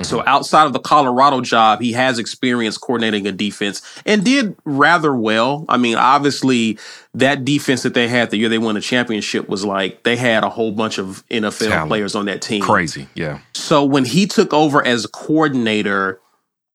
So 0.02 0.20
mm-hmm. 0.20 0.28
outside 0.28 0.66
of 0.66 0.74
the 0.74 0.80
Colorado 0.80 1.42
job, 1.42 1.82
he 1.82 1.92
has 1.92 2.20
experience 2.20 2.78
coordinating 2.78 3.28
a 3.28 3.32
defense 3.32 3.82
and 4.06 4.24
did 4.24 4.56
rather 4.64 5.14
well. 5.14 5.66
I 5.68 5.78
mean, 5.78 5.96
obviously, 5.96 6.80
that 7.14 7.44
defense 7.44 7.84
that 7.84 7.94
they 7.94 8.08
had 8.08 8.30
the 8.30 8.38
year 8.38 8.48
they 8.48 8.58
won 8.58 8.76
the 8.76 8.82
championship 8.82 9.50
was 9.50 9.66
like 9.66 10.04
they 10.04 10.16
had 10.16 10.44
a 10.44 10.50
whole 10.50 10.72
bunch 10.72 11.00
of 11.00 11.24
NFL 11.30 11.68
Talent. 11.68 11.90
players 11.90 12.16
on 12.16 12.26
that 12.26 12.42
team. 12.42 12.62
Crazy, 12.62 13.08
yeah. 13.14 13.40
So 13.54 13.84
when 13.84 14.06
he 14.06 14.26
took 14.26 14.54
over 14.54 14.86
as 14.86 15.06
coordinator, 15.06 16.22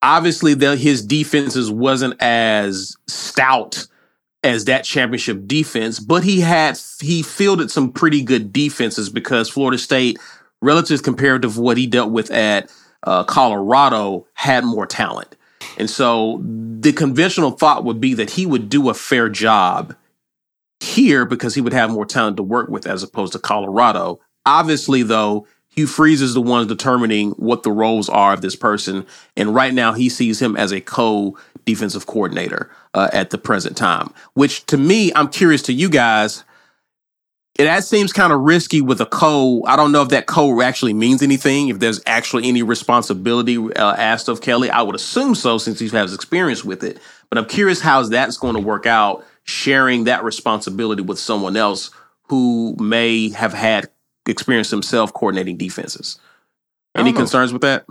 obviously 0.03 0.53
the, 0.53 0.77
his 0.77 1.05
defenses 1.05 1.71
wasn't 1.71 2.21
as 2.21 2.95
stout 3.07 3.87
as 4.43 4.67
that 4.67 4.85
championship 4.85 5.47
defense, 5.47 5.99
but 5.99 6.23
he 6.23 6.41
had 6.41 6.79
he 7.01 7.23
fielded 7.23 7.71
some 7.71 7.91
pretty 7.91 8.23
good 8.23 8.53
defenses 8.53 9.09
because 9.09 9.49
Florida 9.49 9.79
State, 9.79 10.19
relative 10.61 11.03
compared 11.03 11.41
to 11.41 11.49
what 11.49 11.79
he 11.79 11.87
dealt 11.87 12.13
with 12.13 12.31
at 12.31 12.71
uh, 13.05 13.25
Colorado 13.25 14.27
had 14.35 14.65
more 14.65 14.87
talent. 14.87 15.37
And 15.79 15.89
so 15.89 16.41
the 16.45 16.93
conventional 16.93 17.51
thought 17.51 17.85
would 17.85 18.01
be 18.01 18.15
that 18.15 18.31
he 18.31 18.47
would 18.47 18.69
do 18.69 18.89
a 18.89 18.95
fair 18.95 19.29
job 19.29 19.95
here 20.81 21.25
because 21.25 21.55
he 21.55 21.61
would 21.61 21.73
have 21.73 21.91
more 21.91 22.07
talent 22.07 22.37
to 22.37 22.43
work 22.43 22.69
with 22.69 22.87
as 22.87 23.03
opposed 23.03 23.33
to 23.33 23.39
Colorado. 23.39 24.21
Obviously, 24.47 25.03
though, 25.03 25.47
Hugh 25.69 25.87
Freeze 25.87 26.23
is 26.23 26.35
the 26.35 26.41
one 26.41 26.67
determining 26.67 27.31
what 27.33 27.63
the 27.65 27.73
roles 27.73 28.09
are 28.09 28.33
of 28.33 28.43
this 28.43 28.55
person. 28.55 29.07
And 29.37 29.55
right 29.55 29.75
now, 29.75 29.93
he 29.93 30.09
sees 30.09 30.41
him 30.41 30.57
as 30.57 30.73
a 30.73 30.81
co 30.81 31.37
defensive 31.65 32.07
coordinator 32.07 32.71
uh, 32.93 33.09
at 33.13 33.31
the 33.31 33.39
present 33.39 33.77
time, 33.77 34.13
which 34.35 34.65
to 34.67 34.77
me, 34.77 35.13
I'm 35.15 35.29
curious 35.29 35.63
to 35.63 35.73
you 35.73 35.89
guys 35.89 36.45
that 37.57 37.85
seems 37.85 38.13
kind 38.13 38.33
of 38.33 38.41
risky 38.41 38.81
with 38.81 39.01
a 39.01 39.07
co. 39.07 39.63
I 39.65 39.77
don't 39.77 39.93
know 39.93 40.03
if 40.03 40.09
that 40.09 40.27
co 40.27 40.61
actually 40.61 40.93
means 40.93 41.23
anything. 41.23 41.69
If 41.69 41.79
there's 41.79 42.01
actually 42.07 42.49
any 42.49 42.63
responsibility 42.63 43.57
uh, 43.57 43.95
asked 43.95 44.29
of 44.29 44.41
Kelly, 44.41 44.71
I 44.71 44.83
would 44.83 44.97
assume 44.97 45.35
so 45.35 45.59
since 45.59 45.79
he 45.79 45.89
has 45.91 46.13
experience 46.13 46.65
with 46.65 46.83
it. 46.83 46.99
But 47.29 47.39
I'm 47.39 47.47
curious 47.47 47.81
how 47.81 48.03
that's 48.03 48.37
going 48.39 48.55
to 48.55 48.61
work 48.61 48.87
out, 48.87 49.25
sharing 49.45 50.05
that 50.05 50.25
responsibility 50.25 51.03
with 51.03 51.19
someone 51.19 51.57
else 51.57 51.91
who 52.29 52.75
may 52.81 53.29
have 53.31 53.53
had 53.53 53.89
experience 54.27 54.71
himself 54.71 55.13
coordinating 55.13 55.57
defenses. 55.57 56.19
Any 56.97 57.13
concerns 57.13 57.53
with 57.53 57.63
that? 57.63 57.85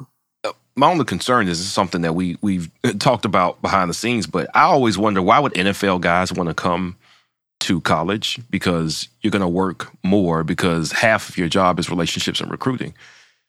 Uh, 0.43 0.51
my 0.75 0.89
only 0.89 1.05
concern 1.05 1.47
is 1.47 1.65
something 1.71 2.01
that 2.01 2.15
we 2.15 2.37
we've 2.41 2.69
talked 2.99 3.23
about 3.23 3.61
behind 3.61 3.89
the 3.89 3.93
scenes, 3.93 4.27
but 4.27 4.49
I 4.53 4.63
always 4.63 4.97
wonder 4.97 5.21
why 5.21 5.39
would 5.39 5.53
NFL 5.53 6.01
guys 6.01 6.33
want 6.33 6.49
to 6.49 6.53
come 6.53 6.97
to 7.63 7.81
college 7.81 8.39
because 8.49 9.07
you're 9.21 9.31
going 9.31 9.41
to 9.41 9.47
work 9.47 9.91
more 10.03 10.43
because 10.43 10.91
half 10.91 11.29
of 11.29 11.37
your 11.37 11.47
job 11.47 11.79
is 11.79 11.89
relationships 11.89 12.39
and 12.41 12.51
recruiting. 12.51 12.93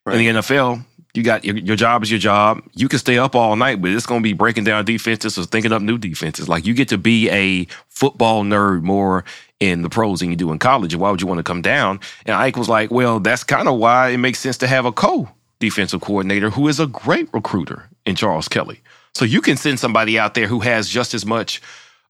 Right. 0.06 0.16
In 0.16 0.34
the 0.34 0.40
NFL, 0.40 0.84
you 1.14 1.22
got 1.22 1.44
your, 1.44 1.56
your 1.56 1.76
job 1.76 2.02
is 2.02 2.10
your 2.10 2.20
job. 2.20 2.62
You 2.74 2.88
can 2.88 2.98
stay 2.98 3.18
up 3.18 3.34
all 3.34 3.56
night, 3.56 3.80
but 3.80 3.90
it's 3.90 4.06
going 4.06 4.20
to 4.20 4.22
be 4.22 4.32
breaking 4.32 4.64
down 4.64 4.84
defenses 4.84 5.38
or 5.38 5.44
thinking 5.44 5.72
up 5.72 5.80
new 5.80 5.98
defenses. 5.98 6.48
Like 6.48 6.66
you 6.66 6.74
get 6.74 6.88
to 6.88 6.98
be 6.98 7.30
a 7.30 7.66
football 7.88 8.44
nerd 8.44 8.82
more 8.82 9.24
in 9.60 9.82
the 9.82 9.88
pros 9.88 10.20
than 10.20 10.30
you 10.30 10.36
do 10.36 10.50
in 10.52 10.58
college. 10.58 10.92
And 10.92 11.00
why 11.00 11.10
would 11.10 11.20
you 11.20 11.26
want 11.26 11.38
to 11.38 11.44
come 11.44 11.62
down? 11.62 12.00
And 12.26 12.34
Ike 12.34 12.56
was 12.56 12.68
like, 12.68 12.90
well, 12.90 13.20
that's 13.20 13.44
kind 13.44 13.68
of 13.68 13.78
why 13.78 14.10
it 14.10 14.18
makes 14.18 14.40
sense 14.40 14.58
to 14.58 14.66
have 14.66 14.84
a 14.84 14.92
co 14.92 15.28
defensive 15.60 16.00
coordinator 16.00 16.50
who 16.50 16.68
is 16.68 16.80
a 16.80 16.86
great 16.86 17.28
recruiter 17.32 17.88
in 18.04 18.16
Charles 18.16 18.48
Kelly. 18.48 18.80
So 19.14 19.24
you 19.24 19.40
can 19.40 19.56
send 19.56 19.78
somebody 19.78 20.18
out 20.18 20.34
there 20.34 20.48
who 20.48 20.60
has 20.60 20.88
just 20.88 21.14
as 21.14 21.24
much 21.24 21.62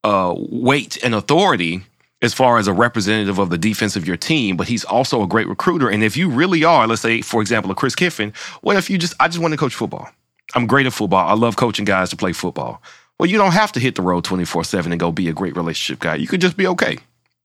uh, 0.02 0.34
weight 0.36 1.02
and 1.04 1.14
authority 1.14 1.82
as 2.24 2.34
far 2.34 2.58
as 2.58 2.66
a 2.66 2.72
representative 2.72 3.38
of 3.38 3.50
the 3.50 3.58
defense 3.58 3.96
of 3.96 4.06
your 4.06 4.16
team, 4.16 4.56
but 4.56 4.66
he's 4.66 4.84
also 4.84 5.22
a 5.22 5.26
great 5.26 5.46
recruiter. 5.46 5.88
And 5.88 6.02
if 6.02 6.16
you 6.16 6.28
really 6.28 6.64
are, 6.64 6.86
let's 6.86 7.02
say, 7.02 7.20
for 7.20 7.40
example, 7.40 7.70
a 7.70 7.74
Chris 7.74 7.94
Kiffin, 7.94 8.32
what 8.62 8.76
if 8.76 8.88
you 8.88 8.98
just, 8.98 9.14
I 9.20 9.28
just 9.28 9.40
want 9.40 9.52
to 9.52 9.58
coach 9.58 9.74
football? 9.74 10.08
I'm 10.54 10.66
great 10.66 10.86
at 10.86 10.92
football. 10.92 11.28
I 11.28 11.34
love 11.34 11.56
coaching 11.56 11.84
guys 11.84 12.10
to 12.10 12.16
play 12.16 12.32
football. 12.32 12.82
Well, 13.18 13.28
you 13.28 13.38
don't 13.38 13.52
have 13.52 13.72
to 13.72 13.80
hit 13.80 13.94
the 13.94 14.02
road 14.02 14.24
24 14.24 14.64
7 14.64 14.92
and 14.92 15.00
go 15.00 15.12
be 15.12 15.28
a 15.28 15.32
great 15.32 15.56
relationship 15.56 16.00
guy. 16.00 16.16
You 16.16 16.26
could 16.26 16.40
just 16.40 16.56
be 16.56 16.66
okay. 16.66 16.98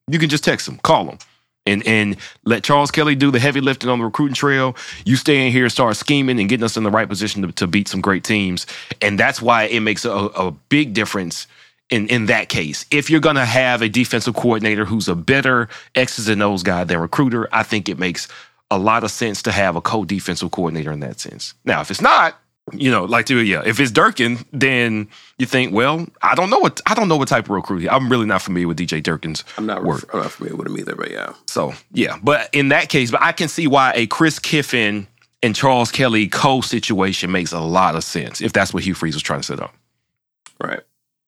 You 0.07 0.17
can 0.17 0.29
just 0.29 0.43
text 0.43 0.67
him, 0.67 0.77
call 0.77 1.05
him, 1.05 1.17
and, 1.65 1.85
and 1.85 2.17
let 2.45 2.63
Charles 2.63 2.89
Kelly 2.89 3.15
do 3.15 3.29
the 3.29 3.39
heavy 3.39 3.61
lifting 3.61 3.89
on 3.89 3.99
the 3.99 4.05
recruiting 4.05 4.33
trail. 4.33 4.75
You 5.05 5.15
stay 5.15 5.45
in 5.45 5.51
here, 5.51 5.69
start 5.69 5.95
scheming, 5.97 6.39
and 6.39 6.49
getting 6.49 6.63
us 6.63 6.77
in 6.77 6.83
the 6.83 6.89
right 6.89 7.07
position 7.07 7.43
to, 7.43 7.51
to 7.53 7.67
beat 7.67 7.87
some 7.87 8.01
great 8.01 8.23
teams. 8.23 8.65
And 9.01 9.19
that's 9.19 9.41
why 9.41 9.63
it 9.63 9.81
makes 9.81 10.05
a, 10.05 10.11
a 10.11 10.51
big 10.51 10.93
difference 10.93 11.47
in, 11.89 12.07
in 12.07 12.27
that 12.27 12.49
case. 12.49 12.85
If 12.91 13.09
you're 13.09 13.19
going 13.19 13.35
to 13.35 13.45
have 13.45 13.81
a 13.81 13.89
defensive 13.89 14.35
coordinator 14.35 14.85
who's 14.85 15.07
a 15.07 15.15
better 15.15 15.69
X's 15.95 16.27
and 16.27 16.41
O's 16.41 16.63
guy 16.63 16.83
than 16.83 16.99
recruiter, 16.99 17.47
I 17.51 17.63
think 17.63 17.89
it 17.89 17.97
makes 17.97 18.27
a 18.71 18.77
lot 18.77 19.03
of 19.03 19.11
sense 19.11 19.41
to 19.43 19.51
have 19.51 19.75
a 19.75 19.81
co-defensive 19.81 20.51
coordinator 20.51 20.91
in 20.91 20.99
that 20.99 21.19
sense. 21.19 21.53
Now, 21.65 21.81
if 21.81 21.89
it's 21.89 22.01
not, 22.01 22.39
you 22.71 22.91
know, 22.91 23.05
like 23.05 23.25
to 23.27 23.39
yeah, 23.39 23.63
if 23.65 23.79
it's 23.79 23.89
Durkin, 23.89 24.45
then 24.53 25.07
you 25.39 25.47
think, 25.47 25.73
well, 25.73 26.05
I 26.21 26.35
don't 26.35 26.51
know 26.51 26.59
what 26.59 26.79
I 26.85 26.93
don't 26.93 27.07
know 27.07 27.17
what 27.17 27.27
type 27.27 27.45
of 27.45 27.49
recruiter. 27.49 27.91
I'm 27.91 28.09
really 28.09 28.27
not 28.27 28.43
familiar 28.43 28.67
with 28.67 28.77
DJ 28.77 29.01
Durkin's 29.01 29.43
I'm 29.57 29.65
not 29.65 29.83
work. 29.83 30.07
I'm 30.13 30.21
not 30.21 30.31
familiar 30.31 30.55
with 30.55 30.67
him 30.67 30.77
either, 30.77 30.95
but 30.95 31.09
yeah. 31.09 31.33
So 31.47 31.73
yeah, 31.91 32.19
but 32.21 32.49
in 32.53 32.69
that 32.69 32.89
case, 32.89 33.09
but 33.09 33.23
I 33.23 33.31
can 33.31 33.47
see 33.47 33.65
why 33.65 33.93
a 33.95 34.05
Chris 34.05 34.37
Kiffin 34.37 35.07
and 35.41 35.55
Charles 35.55 35.91
Kelly 35.91 36.27
co 36.27 36.61
situation 36.61 37.31
makes 37.31 37.51
a 37.51 37.59
lot 37.59 37.95
of 37.95 38.03
sense 38.03 38.41
if 38.41 38.53
that's 38.53 38.71
what 38.73 38.83
Hugh 38.83 38.93
Freeze 38.93 39.15
was 39.15 39.23
trying 39.23 39.39
to 39.39 39.45
set 39.45 39.59
up. 39.59 39.73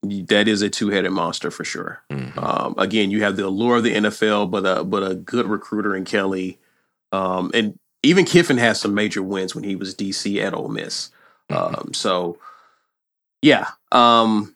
That 0.04 0.48
is 0.48 0.62
a 0.62 0.70
two-headed 0.70 1.12
monster 1.12 1.52
for 1.52 1.64
sure. 1.64 2.04
Um, 2.38 2.76
again, 2.78 3.12
you 3.12 3.22
have 3.24 3.36
the 3.36 3.46
allure 3.46 3.78
of 3.78 3.84
the 3.84 3.94
NFL, 3.94 4.50
but 4.50 4.66
a 4.66 4.84
but 4.84 5.04
a 5.04 5.16
good 5.16 5.48
recruiter 5.48 5.96
in 5.96 6.06
Kelly, 6.06 6.60
um, 7.12 7.52
and 7.54 7.78
even 8.04 8.26
Kiffin 8.26 8.58
has 8.58 8.80
some 8.80 8.94
major 8.94 9.22
wins 9.22 9.54
when 9.54 9.64
he 9.64 9.76
was 9.76 9.94
DC 9.96 10.44
at 10.44 10.54
Ole 10.54 10.70
Miss. 10.70 11.12
Um, 11.50 11.92
so, 11.94 12.38
yeah, 13.42 13.68
um, 13.92 14.56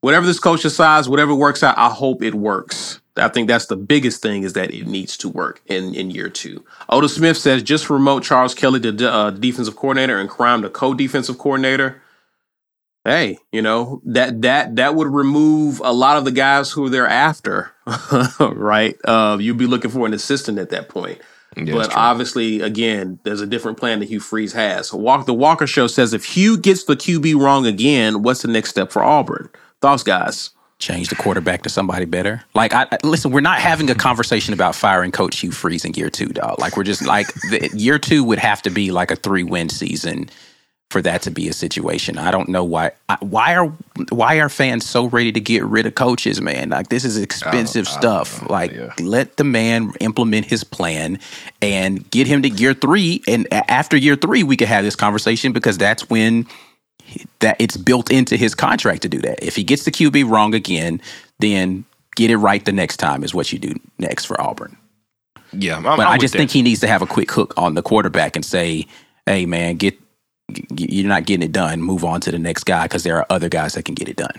whatever 0.00 0.26
this 0.26 0.38
coach 0.38 0.62
decides, 0.62 1.08
whatever 1.08 1.34
works 1.34 1.62
out, 1.62 1.76
I 1.76 1.90
hope 1.90 2.22
it 2.22 2.34
works. 2.34 3.00
I 3.16 3.28
think 3.28 3.48
that's 3.48 3.66
the 3.66 3.76
biggest 3.76 4.22
thing 4.22 4.42
is 4.42 4.54
that 4.54 4.72
it 4.72 4.86
needs 4.86 5.16
to 5.18 5.28
work 5.28 5.62
in, 5.66 5.94
in 5.94 6.10
year 6.10 6.28
two. 6.28 6.64
Otis 6.88 7.14
Smith 7.14 7.36
says 7.36 7.62
just 7.62 7.84
promote 7.84 8.24
Charles 8.24 8.54
Kelly 8.54 8.80
to 8.80 9.12
uh, 9.12 9.30
defensive 9.30 9.76
coordinator 9.76 10.18
and 10.18 10.28
Crime 10.28 10.62
to 10.62 10.70
co-defensive 10.70 11.38
coordinator. 11.38 12.02
Hey, 13.04 13.38
you 13.52 13.60
know 13.60 14.00
that 14.06 14.42
that 14.42 14.76
that 14.76 14.94
would 14.94 15.08
remove 15.08 15.80
a 15.84 15.92
lot 15.92 16.16
of 16.16 16.24
the 16.24 16.30
guys 16.30 16.70
who 16.70 16.88
they're 16.88 17.06
after, 17.06 17.72
right? 18.40 18.96
Uh, 19.04 19.36
you'd 19.38 19.58
be 19.58 19.66
looking 19.66 19.90
for 19.90 20.06
an 20.06 20.14
assistant 20.14 20.58
at 20.58 20.70
that 20.70 20.88
point. 20.88 21.20
Yeah, 21.56 21.74
but 21.74 21.94
obviously, 21.94 22.62
again, 22.62 23.20
there's 23.22 23.40
a 23.42 23.46
different 23.46 23.78
plan 23.78 24.00
that 24.00 24.08
Hugh 24.08 24.20
Freeze 24.20 24.54
has. 24.54 24.92
Walk 24.92 25.26
the 25.26 25.34
Walker 25.34 25.66
Show 25.66 25.86
says 25.86 26.12
if 26.14 26.24
Hugh 26.24 26.56
gets 26.58 26.84
the 26.84 26.96
QB 26.96 27.38
wrong 27.40 27.66
again, 27.66 28.22
what's 28.22 28.42
the 28.42 28.48
next 28.48 28.70
step 28.70 28.90
for 28.90 29.04
Auburn? 29.04 29.50
Thoughts, 29.80 30.02
guys? 30.02 30.50
change 30.80 31.08
the 31.08 31.14
quarterback 31.14 31.62
to 31.62 31.68
somebody 31.68 32.04
better. 32.04 32.42
Like, 32.54 32.74
I, 32.74 32.86
I- 32.90 32.98
listen, 33.04 33.30
we're 33.30 33.40
not 33.40 33.58
having 33.60 33.88
a 33.90 33.94
conversation 33.94 34.52
about 34.52 34.74
firing 34.74 35.12
Coach 35.12 35.38
Hugh 35.38 35.52
Freeze 35.52 35.84
in 35.84 35.94
year 35.94 36.10
two, 36.10 36.26
dog. 36.26 36.58
Like, 36.58 36.76
we're 36.76 36.82
just 36.84 37.06
like 37.06 37.32
the, 37.50 37.70
year 37.74 37.98
two 37.98 38.24
would 38.24 38.38
have 38.38 38.60
to 38.62 38.70
be 38.70 38.90
like 38.90 39.10
a 39.10 39.16
three 39.16 39.44
win 39.44 39.68
season 39.68 40.28
for 40.94 41.02
that 41.02 41.22
to 41.22 41.30
be 41.32 41.48
a 41.48 41.52
situation. 41.52 42.18
I 42.18 42.30
don't 42.30 42.48
know 42.48 42.62
why. 42.62 42.92
Why 43.18 43.56
are 43.56 43.66
why 44.10 44.36
are 44.36 44.48
fans 44.48 44.88
so 44.88 45.06
ready 45.06 45.32
to 45.32 45.40
get 45.40 45.64
rid 45.64 45.86
of 45.86 45.96
coaches, 45.96 46.40
man? 46.40 46.70
Like, 46.70 46.88
this 46.88 47.04
is 47.04 47.18
expensive 47.18 47.88
stuff. 47.88 48.48
Like, 48.48 48.72
let 49.00 49.36
the 49.36 49.42
man 49.42 49.92
implement 49.98 50.46
his 50.46 50.62
plan 50.62 51.18
and 51.60 52.08
get 52.12 52.28
him 52.28 52.42
to 52.42 52.48
year 52.48 52.74
three. 52.74 53.24
And 53.26 53.52
after 53.52 53.96
year 53.96 54.14
three, 54.14 54.44
we 54.44 54.56
could 54.56 54.68
have 54.68 54.84
this 54.84 54.94
conversation 54.94 55.52
because 55.52 55.76
that's 55.76 56.08
when 56.08 56.46
that 57.40 57.56
it's 57.58 57.76
built 57.76 58.12
into 58.12 58.36
his 58.36 58.54
contract 58.54 59.02
to 59.02 59.08
do 59.08 59.18
that. 59.22 59.42
If 59.44 59.56
he 59.56 59.64
gets 59.64 59.84
the 59.84 59.90
QB 59.90 60.30
wrong 60.30 60.54
again, 60.54 61.00
then 61.40 61.84
get 62.14 62.30
it 62.30 62.36
right 62.36 62.64
the 62.64 62.72
next 62.72 62.98
time 62.98 63.24
is 63.24 63.34
what 63.34 63.52
you 63.52 63.58
do 63.58 63.74
next 63.98 64.26
for 64.26 64.40
Auburn. 64.40 64.76
Yeah, 65.52 65.76
I'm, 65.76 65.82
But 65.82 66.00
I'm 66.00 66.12
i 66.12 66.18
just 66.18 66.34
that. 66.34 66.38
think 66.38 66.52
he 66.52 66.62
needs 66.62 66.78
to 66.80 66.86
have 66.86 67.02
a 67.02 67.06
quick 67.06 67.32
hook 67.32 67.52
on 67.56 67.74
the 67.74 67.82
quarterback 67.82 68.36
and 68.36 68.44
say, 68.44 68.86
"Hey, 69.26 69.44
man, 69.44 69.74
get, 69.74 69.98
you're 70.76 71.08
not 71.08 71.26
getting 71.26 71.44
it 71.44 71.52
done. 71.52 71.82
Move 71.82 72.04
on 72.04 72.20
to 72.22 72.30
the 72.30 72.38
next 72.38 72.64
guy 72.64 72.84
because 72.84 73.02
there 73.02 73.16
are 73.16 73.26
other 73.30 73.48
guys 73.48 73.74
that 73.74 73.84
can 73.84 73.94
get 73.94 74.08
it 74.08 74.16
done." 74.16 74.38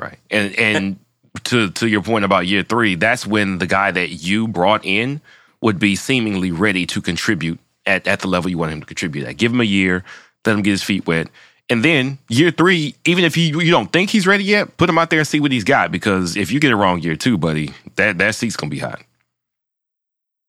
Right. 0.00 0.18
And 0.30 0.54
and 0.58 0.98
to 1.44 1.70
to 1.70 1.88
your 1.88 2.02
point 2.02 2.24
about 2.24 2.46
year 2.46 2.62
three, 2.62 2.94
that's 2.94 3.26
when 3.26 3.58
the 3.58 3.66
guy 3.66 3.90
that 3.90 4.10
you 4.10 4.48
brought 4.48 4.84
in 4.84 5.20
would 5.60 5.78
be 5.78 5.94
seemingly 5.96 6.50
ready 6.50 6.86
to 6.86 7.00
contribute 7.02 7.58
at, 7.86 8.06
at 8.06 8.20
the 8.20 8.28
level 8.28 8.50
you 8.50 8.58
want 8.58 8.72
him 8.72 8.80
to 8.80 8.86
contribute 8.86 9.26
at. 9.26 9.36
Give 9.36 9.52
him 9.52 9.60
a 9.60 9.64
year, 9.64 10.04
let 10.46 10.54
him 10.54 10.62
get 10.62 10.70
his 10.70 10.82
feet 10.82 11.06
wet. 11.06 11.28
And 11.68 11.84
then 11.84 12.18
year 12.28 12.50
three, 12.50 12.96
even 13.04 13.24
if 13.24 13.36
you 13.36 13.60
you 13.60 13.70
don't 13.70 13.92
think 13.92 14.10
he's 14.10 14.26
ready 14.26 14.44
yet, 14.44 14.76
put 14.76 14.88
him 14.88 14.98
out 14.98 15.10
there 15.10 15.20
and 15.20 15.28
see 15.28 15.38
what 15.38 15.52
he's 15.52 15.64
got. 15.64 15.92
Because 15.92 16.36
if 16.36 16.50
you 16.50 16.58
get 16.58 16.72
it 16.72 16.76
wrong 16.76 17.00
year 17.00 17.16
two, 17.16 17.38
buddy, 17.38 17.72
that 17.96 18.18
that 18.18 18.34
seat's 18.34 18.56
gonna 18.56 18.70
be 18.70 18.80
hot. 18.80 19.02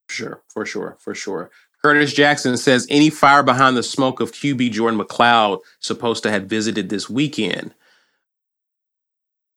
Sure, 0.10 0.42
for 0.50 0.66
sure, 0.66 0.98
for 1.00 1.14
sure. 1.14 1.52
Curtis 1.84 2.14
Jackson 2.14 2.58
says 2.58 2.86
any 2.90 3.10
fire 3.10 3.42
behind 3.44 3.76
the 3.76 3.84
smoke 3.84 4.20
of 4.20 4.32
QB 4.32 4.72
Jordan 4.72 5.00
McCloud 5.00 5.60
supposed 5.80 6.24
to 6.24 6.32
have 6.32 6.44
visited 6.44 6.90
this 6.90 7.10
weekend. 7.10 7.74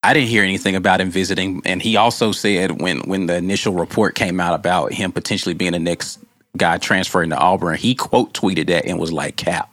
I 0.02 0.12
didn't 0.12 0.28
hear 0.28 0.42
anything 0.42 0.76
about 0.76 1.00
him 1.00 1.10
visiting, 1.10 1.62
and 1.64 1.80
he 1.80 1.96
also 1.96 2.32
said 2.32 2.80
when 2.80 3.00
when 3.00 3.26
the 3.26 3.37
initial 3.37 3.72
report 3.74 4.14
came 4.14 4.38
out 4.38 4.54
about 4.54 4.92
him 4.92 5.12
potentially 5.12 5.54
being 5.54 5.72
the 5.72 5.78
next 5.78 6.18
guy 6.56 6.76
transferring 6.78 7.30
to 7.30 7.37
Auburn, 7.38 7.76
he 7.76 7.94
quote 7.94 8.32
tweeted 8.34 8.66
that 8.68 8.84
and 8.87 8.98
was 8.98 9.12
like 9.12 9.37
cap. 9.37 9.70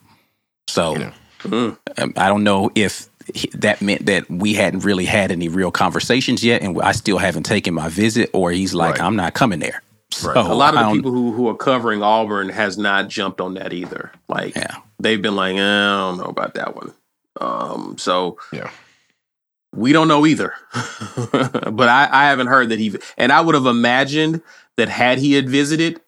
So 0.67 0.95
Mm. 1.43 1.77
um, 1.97 2.13
I 2.17 2.27
don't 2.27 2.43
know 2.43 2.69
if 2.75 3.09
that 3.55 3.81
meant 3.81 4.05
that 4.05 4.29
we 4.29 4.53
hadn't 4.53 4.81
really 4.81 5.05
had 5.05 5.31
any 5.31 5.49
real 5.49 5.71
conversations 5.71 6.43
yet, 6.45 6.61
and 6.61 6.79
I 6.81 6.91
still 6.91 7.17
haven't 7.17 7.43
taken 7.43 7.73
my 7.73 7.89
visit, 7.89 8.29
or 8.31 8.51
he's 8.51 8.73
like, 8.73 8.95
Right. 8.99 9.01
I'm 9.01 9.15
not 9.15 9.33
coming 9.33 9.59
there. 9.59 9.81
So 10.11 10.31
a 10.33 10.53
lot 10.53 10.75
of 10.75 10.85
the 10.87 10.93
people 10.95 11.11
who, 11.11 11.31
who 11.31 11.47
are 11.47 11.55
covering 11.55 12.03
Auburn 12.03 12.49
has 12.49 12.77
not 12.77 13.07
jumped 13.07 13.39
on 13.41 13.53
that 13.55 13.73
either. 13.73 14.11
Like 14.27 14.55
Yeah. 14.55 14.75
they've 14.99 15.21
been 15.21 15.35
like, 15.35 15.55
eh, 15.55 15.59
I 15.59 15.97
don't 15.97 16.17
know 16.17 16.25
about 16.25 16.53
that 16.55 16.75
one. 16.75 16.93
Um, 17.39 17.97
so 17.97 18.37
Yeah. 18.51 18.69
we 19.73 19.93
don't 19.93 20.07
know 20.09 20.25
either. 20.25 20.53
but 21.31 21.87
I, 21.89 22.09
I 22.11 22.25
haven't 22.25 22.47
heard 22.47 22.69
that 22.69 22.79
he 22.79 22.93
and 23.17 23.31
I 23.31 23.41
would 23.41 23.55
have 23.55 23.65
imagined 23.65 24.41
that 24.77 24.89
had 24.89 25.17
he 25.19 25.33
had 25.33 25.49
visited, 25.49 26.01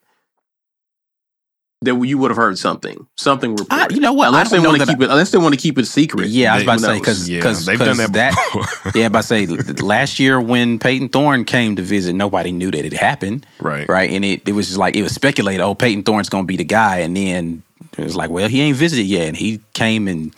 that 1.86 1.96
you 2.06 2.18
would 2.18 2.32
have 2.32 2.38
heard 2.38 2.58
something, 2.58 3.08
something 3.16 3.56
reported. 3.56 3.94
you 3.94 4.00
know 4.00 4.14
what? 4.14 4.26
I 4.26 4.28
Unless 4.30 4.52
they 4.52 4.60
want 4.60 4.80
to 4.80 4.86
that 4.86 4.92
keep 4.92 5.02
it, 5.02 5.10
unless 5.10 5.32
they 5.32 5.38
want 5.38 5.54
to 5.54 5.60
keep 5.60 5.78
it 5.78 5.86
secret. 5.86 6.28
Yeah, 6.28 6.54
I 6.54 6.56
was 6.56 6.64
about 6.64 6.74
to 6.74 6.80
say 6.80 6.88
knows? 6.88 7.00
because 7.00 7.30
Yeah, 7.30 7.40
because 7.40 7.66
they've 7.66 7.80
done 7.80 7.98
that 7.98 8.14
that 8.14 8.32
before. 8.54 8.92
yeah, 8.96 9.06
I 9.06 9.10
was 9.10 9.32
about 9.32 9.58
to 9.58 9.74
say 9.74 9.84
last 9.84 10.20
year 10.20 10.40
when 10.40 10.80
Payton 10.80 11.10
Thorne 11.10 11.46
came 11.46 11.76
to 11.76 11.82
visit, 11.82 12.14
nobody 12.14 12.52
knew 12.52 12.72
that 12.72 12.86
it 12.86 12.94
happened. 12.94 13.46
Right. 13.60 13.88
right, 13.88 14.10
and 14.10 14.24
it, 14.26 14.48
it 14.48 14.54
was 14.54 14.68
just 14.68 14.80
like 14.80 14.96
it 14.96 15.04
was 15.04 15.14
speculated. 15.14 15.62
Oh, 15.62 15.76
Payton 15.76 16.04
Thorne's 16.04 16.30
going 16.30 16.44
to 16.44 16.48
be 16.48 16.58
the 16.58 16.64
guy, 16.64 16.98
and 17.00 17.16
then 17.16 17.64
it 17.98 18.04
was 18.04 18.16
like, 18.16 18.30
well, 18.30 18.50
he 18.50 18.62
ain't 18.62 18.78
visited 18.78 19.06
yet, 19.06 19.28
and 19.28 19.38
he 19.38 19.62
came 19.74 20.08
and 20.08 20.38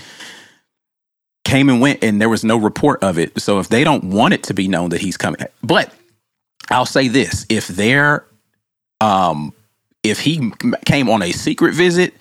came 1.44 1.70
and 1.70 1.80
went, 1.80 2.04
and 2.04 2.20
there 2.20 2.30
was 2.30 2.44
no 2.44 2.58
report 2.58 3.04
of 3.04 3.18
it. 3.18 3.40
So 3.40 3.60
if 3.60 3.70
they 3.70 3.84
don't 3.84 4.06
want 4.06 4.34
it 4.34 4.44
to 4.44 4.54
be 4.54 4.68
known 4.68 4.90
that 4.90 5.02
he's 5.02 5.18
coming, 5.18 5.40
but 5.64 5.94
I'll 6.70 6.86
say 6.86 7.08
this: 7.08 7.46
if 7.50 7.68
they're 7.68 8.26
um 9.02 9.54
if 10.06 10.20
he 10.20 10.52
came 10.86 11.10
on 11.10 11.22
a 11.22 11.32
secret 11.32 11.74
visit, 11.74 12.14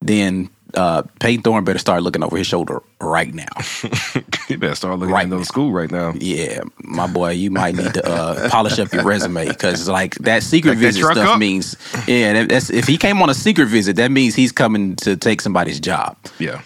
then 0.00 0.48
uh, 0.74 1.02
Payton 1.20 1.42
Thorne 1.42 1.64
better 1.64 1.78
start 1.78 2.02
looking 2.02 2.22
over 2.22 2.36
his 2.36 2.46
shoulder 2.46 2.82
right 3.00 3.32
now. 3.34 3.44
you 4.48 4.56
better 4.56 4.74
start 4.74 4.98
looking 4.98 5.12
Right 5.12 5.24
at 5.24 5.28
now. 5.28 5.36
those 5.36 5.48
school 5.48 5.70
right 5.70 5.90
now. 5.90 6.12
Yeah, 6.16 6.60
my 6.82 7.06
boy, 7.06 7.32
you 7.32 7.50
might 7.50 7.74
need 7.74 7.92
to 7.94 8.08
uh, 8.08 8.48
polish 8.50 8.78
up 8.78 8.90
your 8.92 9.04
resume 9.04 9.46
because 9.48 9.88
like 9.88 10.14
that 10.16 10.42
secret 10.42 10.72
Back 10.72 10.78
visit 10.80 11.00
truck 11.00 11.12
stuff 11.14 11.28
up. 11.28 11.38
means 11.38 11.76
yeah. 12.08 12.44
That's 12.44 12.70
if 12.70 12.86
he 12.86 12.96
came 12.96 13.20
on 13.20 13.28
a 13.28 13.34
secret 13.34 13.66
visit, 13.66 13.96
that 13.96 14.10
means 14.10 14.34
he's 14.34 14.50
coming 14.52 14.96
to 14.96 15.16
take 15.16 15.40
somebody's 15.42 15.78
job. 15.78 16.16
Yeah. 16.38 16.62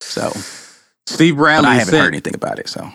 So, 0.00 0.32
Steve 1.06 1.34
but 1.36 1.42
Bradley 1.42 1.68
I 1.70 1.74
haven't 1.74 1.90
said- 1.92 2.00
heard 2.00 2.08
anything 2.14 2.34
about 2.34 2.58
it. 2.58 2.68
So, 2.68 2.90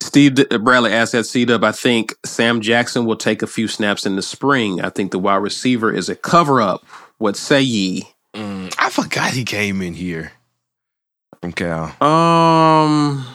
Steve 0.00 0.36
Bradley 0.62 0.92
asked 0.92 1.14
at 1.14 1.26
C 1.26 1.44
Dub, 1.44 1.64
I 1.64 1.72
think 1.72 2.14
Sam 2.24 2.60
Jackson 2.60 3.04
will 3.04 3.16
take 3.16 3.42
a 3.42 3.46
few 3.46 3.68
snaps 3.68 4.06
in 4.06 4.16
the 4.16 4.22
spring. 4.22 4.80
I 4.80 4.90
think 4.90 5.10
the 5.10 5.18
wide 5.18 5.36
receiver 5.36 5.92
is 5.92 6.08
a 6.08 6.14
cover 6.14 6.60
up. 6.60 6.84
What 7.18 7.36
say 7.36 7.60
ye? 7.60 8.04
Mm, 8.34 8.72
I 8.78 8.90
forgot 8.90 9.32
he 9.32 9.44
came 9.44 9.82
in 9.82 9.94
here 9.94 10.32
from 11.40 11.52
Cal. 11.52 11.86
Um, 12.00 13.26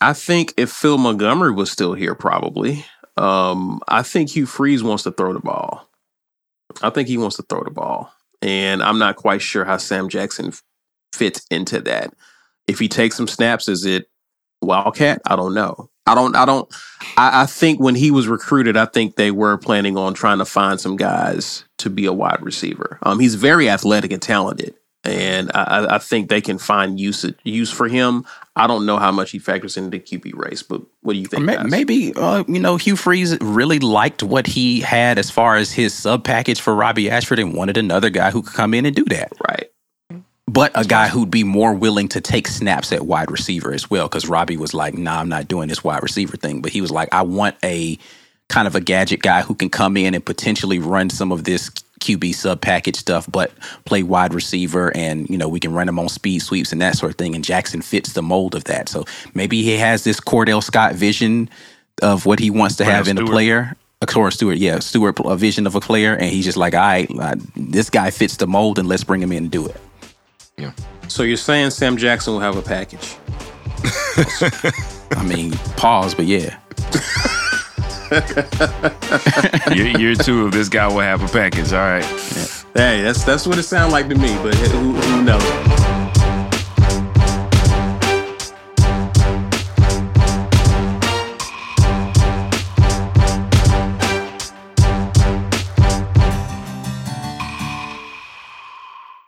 I 0.00 0.12
think 0.12 0.52
if 0.56 0.70
Phil 0.70 0.98
Montgomery 0.98 1.52
was 1.52 1.70
still 1.70 1.94
here, 1.94 2.14
probably. 2.14 2.84
Um, 3.16 3.80
I 3.88 4.02
think 4.02 4.30
Hugh 4.30 4.46
Freeze 4.46 4.82
wants 4.82 5.04
to 5.04 5.12
throw 5.12 5.32
the 5.32 5.40
ball. 5.40 5.88
I 6.82 6.90
think 6.90 7.08
he 7.08 7.16
wants 7.16 7.36
to 7.36 7.42
throw 7.42 7.64
the 7.64 7.70
ball, 7.70 8.12
and 8.42 8.82
I'm 8.82 8.98
not 8.98 9.16
quite 9.16 9.42
sure 9.42 9.64
how 9.64 9.78
Sam 9.78 10.08
Jackson 10.08 10.52
fits 11.14 11.46
into 11.50 11.80
that. 11.82 12.14
If 12.66 12.78
he 12.78 12.88
takes 12.88 13.16
some 13.16 13.26
snaps, 13.26 13.68
is 13.68 13.84
it 13.84 14.09
Wildcat? 14.62 15.22
I 15.26 15.36
don't 15.36 15.54
know. 15.54 15.88
I 16.06 16.14
don't. 16.14 16.34
I 16.34 16.44
don't. 16.44 16.68
I, 17.16 17.42
I 17.42 17.46
think 17.46 17.78
when 17.80 17.94
he 17.94 18.10
was 18.10 18.26
recruited, 18.26 18.76
I 18.76 18.86
think 18.86 19.16
they 19.16 19.30
were 19.30 19.56
planning 19.58 19.96
on 19.96 20.12
trying 20.14 20.38
to 20.38 20.44
find 20.44 20.80
some 20.80 20.96
guys 20.96 21.64
to 21.78 21.88
be 21.90 22.06
a 22.06 22.12
wide 22.12 22.42
receiver. 22.42 22.98
Um, 23.02 23.20
he's 23.20 23.36
very 23.36 23.68
athletic 23.70 24.10
and 24.10 24.20
talented, 24.20 24.74
and 25.04 25.52
I, 25.54 25.86
I- 25.94 25.98
think 25.98 26.28
they 26.28 26.40
can 26.40 26.58
find 26.58 26.98
use 26.98 27.24
use 27.44 27.70
for 27.70 27.86
him. 27.86 28.24
I 28.56 28.66
don't 28.66 28.86
know 28.86 28.98
how 28.98 29.12
much 29.12 29.30
he 29.30 29.38
factors 29.38 29.76
into 29.76 29.90
the 29.90 30.00
QB 30.00 30.34
race, 30.34 30.62
but 30.64 30.82
what 31.02 31.12
do 31.12 31.18
you 31.20 31.26
think? 31.26 31.46
Guys? 31.46 31.70
maybe 31.70 32.12
uh, 32.16 32.42
you 32.48 32.58
know 32.58 32.76
Hugh 32.76 32.96
Freeze 32.96 33.38
really 33.40 33.78
liked 33.78 34.22
what 34.24 34.46
he 34.48 34.80
had 34.80 35.16
as 35.18 35.30
far 35.30 35.56
as 35.56 35.70
his 35.70 35.94
sub 35.94 36.24
package 36.24 36.60
for 36.60 36.74
Robbie 36.74 37.08
Ashford 37.08 37.38
and 37.38 37.54
wanted 37.54 37.76
another 37.76 38.10
guy 38.10 38.30
who 38.32 38.42
could 38.42 38.54
come 38.54 38.74
in 38.74 38.84
and 38.84 38.96
do 38.96 39.04
that. 39.04 39.32
right. 39.48 39.69
But 40.52 40.72
a 40.74 40.84
guy 40.84 41.06
who'd 41.06 41.30
be 41.30 41.44
more 41.44 41.72
willing 41.72 42.08
to 42.08 42.20
take 42.20 42.48
snaps 42.48 42.90
at 42.92 43.06
wide 43.06 43.30
receiver 43.30 43.72
as 43.72 43.88
well. 43.88 44.08
Because 44.08 44.28
Robbie 44.28 44.56
was 44.56 44.74
like, 44.74 44.94
"Nah, 44.98 45.20
I'm 45.20 45.28
not 45.28 45.46
doing 45.46 45.68
this 45.68 45.84
wide 45.84 46.02
receiver 46.02 46.36
thing." 46.36 46.60
But 46.60 46.72
he 46.72 46.80
was 46.80 46.90
like, 46.90 47.08
"I 47.12 47.22
want 47.22 47.54
a 47.62 47.98
kind 48.48 48.66
of 48.66 48.74
a 48.74 48.80
gadget 48.80 49.22
guy 49.22 49.42
who 49.42 49.54
can 49.54 49.70
come 49.70 49.96
in 49.96 50.12
and 50.12 50.24
potentially 50.24 50.80
run 50.80 51.08
some 51.08 51.30
of 51.30 51.44
this 51.44 51.70
QB 52.00 52.34
sub 52.34 52.60
package 52.60 52.96
stuff, 52.96 53.28
but 53.30 53.52
play 53.84 54.02
wide 54.02 54.34
receiver, 54.34 54.90
and 54.96 55.28
you 55.30 55.38
know 55.38 55.48
we 55.48 55.60
can 55.60 55.72
run 55.72 55.88
him 55.88 56.00
on 56.00 56.08
speed 56.08 56.40
sweeps 56.40 56.72
and 56.72 56.80
that 56.80 56.96
sort 56.96 57.12
of 57.12 57.16
thing." 57.16 57.36
And 57.36 57.44
Jackson 57.44 57.80
fits 57.80 58.14
the 58.14 58.22
mold 58.22 58.56
of 58.56 58.64
that. 58.64 58.88
So 58.88 59.04
maybe 59.34 59.62
he 59.62 59.76
has 59.76 60.02
this 60.02 60.18
Cordell 60.18 60.64
Scott 60.64 60.94
vision 60.96 61.48
of 62.02 62.26
what 62.26 62.40
he 62.40 62.50
wants 62.50 62.74
to 62.76 62.84
Cordell 62.84 62.90
have 62.90 63.08
in 63.08 63.18
a 63.18 63.24
player. 63.24 63.76
A 64.02 64.06
Cordell 64.06 64.32
Stewart, 64.32 64.56
yeah, 64.56 64.80
Stewart, 64.80 65.16
a 65.24 65.36
vision 65.36 65.66
of 65.68 65.76
a 65.76 65.80
player, 65.80 66.14
and 66.14 66.28
he's 66.28 66.46
just 66.46 66.56
like, 66.56 66.74
"All 66.74 66.80
right, 66.80 67.08
this 67.54 67.88
guy 67.88 68.10
fits 68.10 68.36
the 68.36 68.48
mold, 68.48 68.80
and 68.80 68.88
let's 68.88 69.04
bring 69.04 69.22
him 69.22 69.30
in 69.30 69.44
and 69.44 69.50
do 69.50 69.66
it." 69.66 69.76
Yeah. 70.60 70.72
So 71.08 71.22
you're 71.22 71.36
saying 71.36 71.70
Sam 71.70 71.96
Jackson 71.96 72.34
will 72.34 72.40
have 72.40 72.56
a 72.56 72.62
package? 72.62 73.16
I 75.16 75.24
mean, 75.24 75.52
pause, 75.76 76.14
but 76.14 76.26
yeah. 76.26 76.58
year, 79.74 79.98
year 79.98 80.14
two 80.14 80.44
of 80.44 80.52
this 80.52 80.68
guy 80.68 80.86
will 80.86 81.00
have 81.00 81.22
a 81.22 81.28
package. 81.28 81.72
All 81.72 81.78
right. 81.80 82.04
Hey, 82.74 83.02
that's 83.02 83.24
that's 83.24 83.46
what 83.46 83.58
it 83.58 83.62
sounds 83.62 83.92
like 83.92 84.08
to 84.08 84.14
me, 84.14 84.36
but 84.42 84.54
who, 84.54 84.92
who 84.92 85.22
knows? 85.22 85.89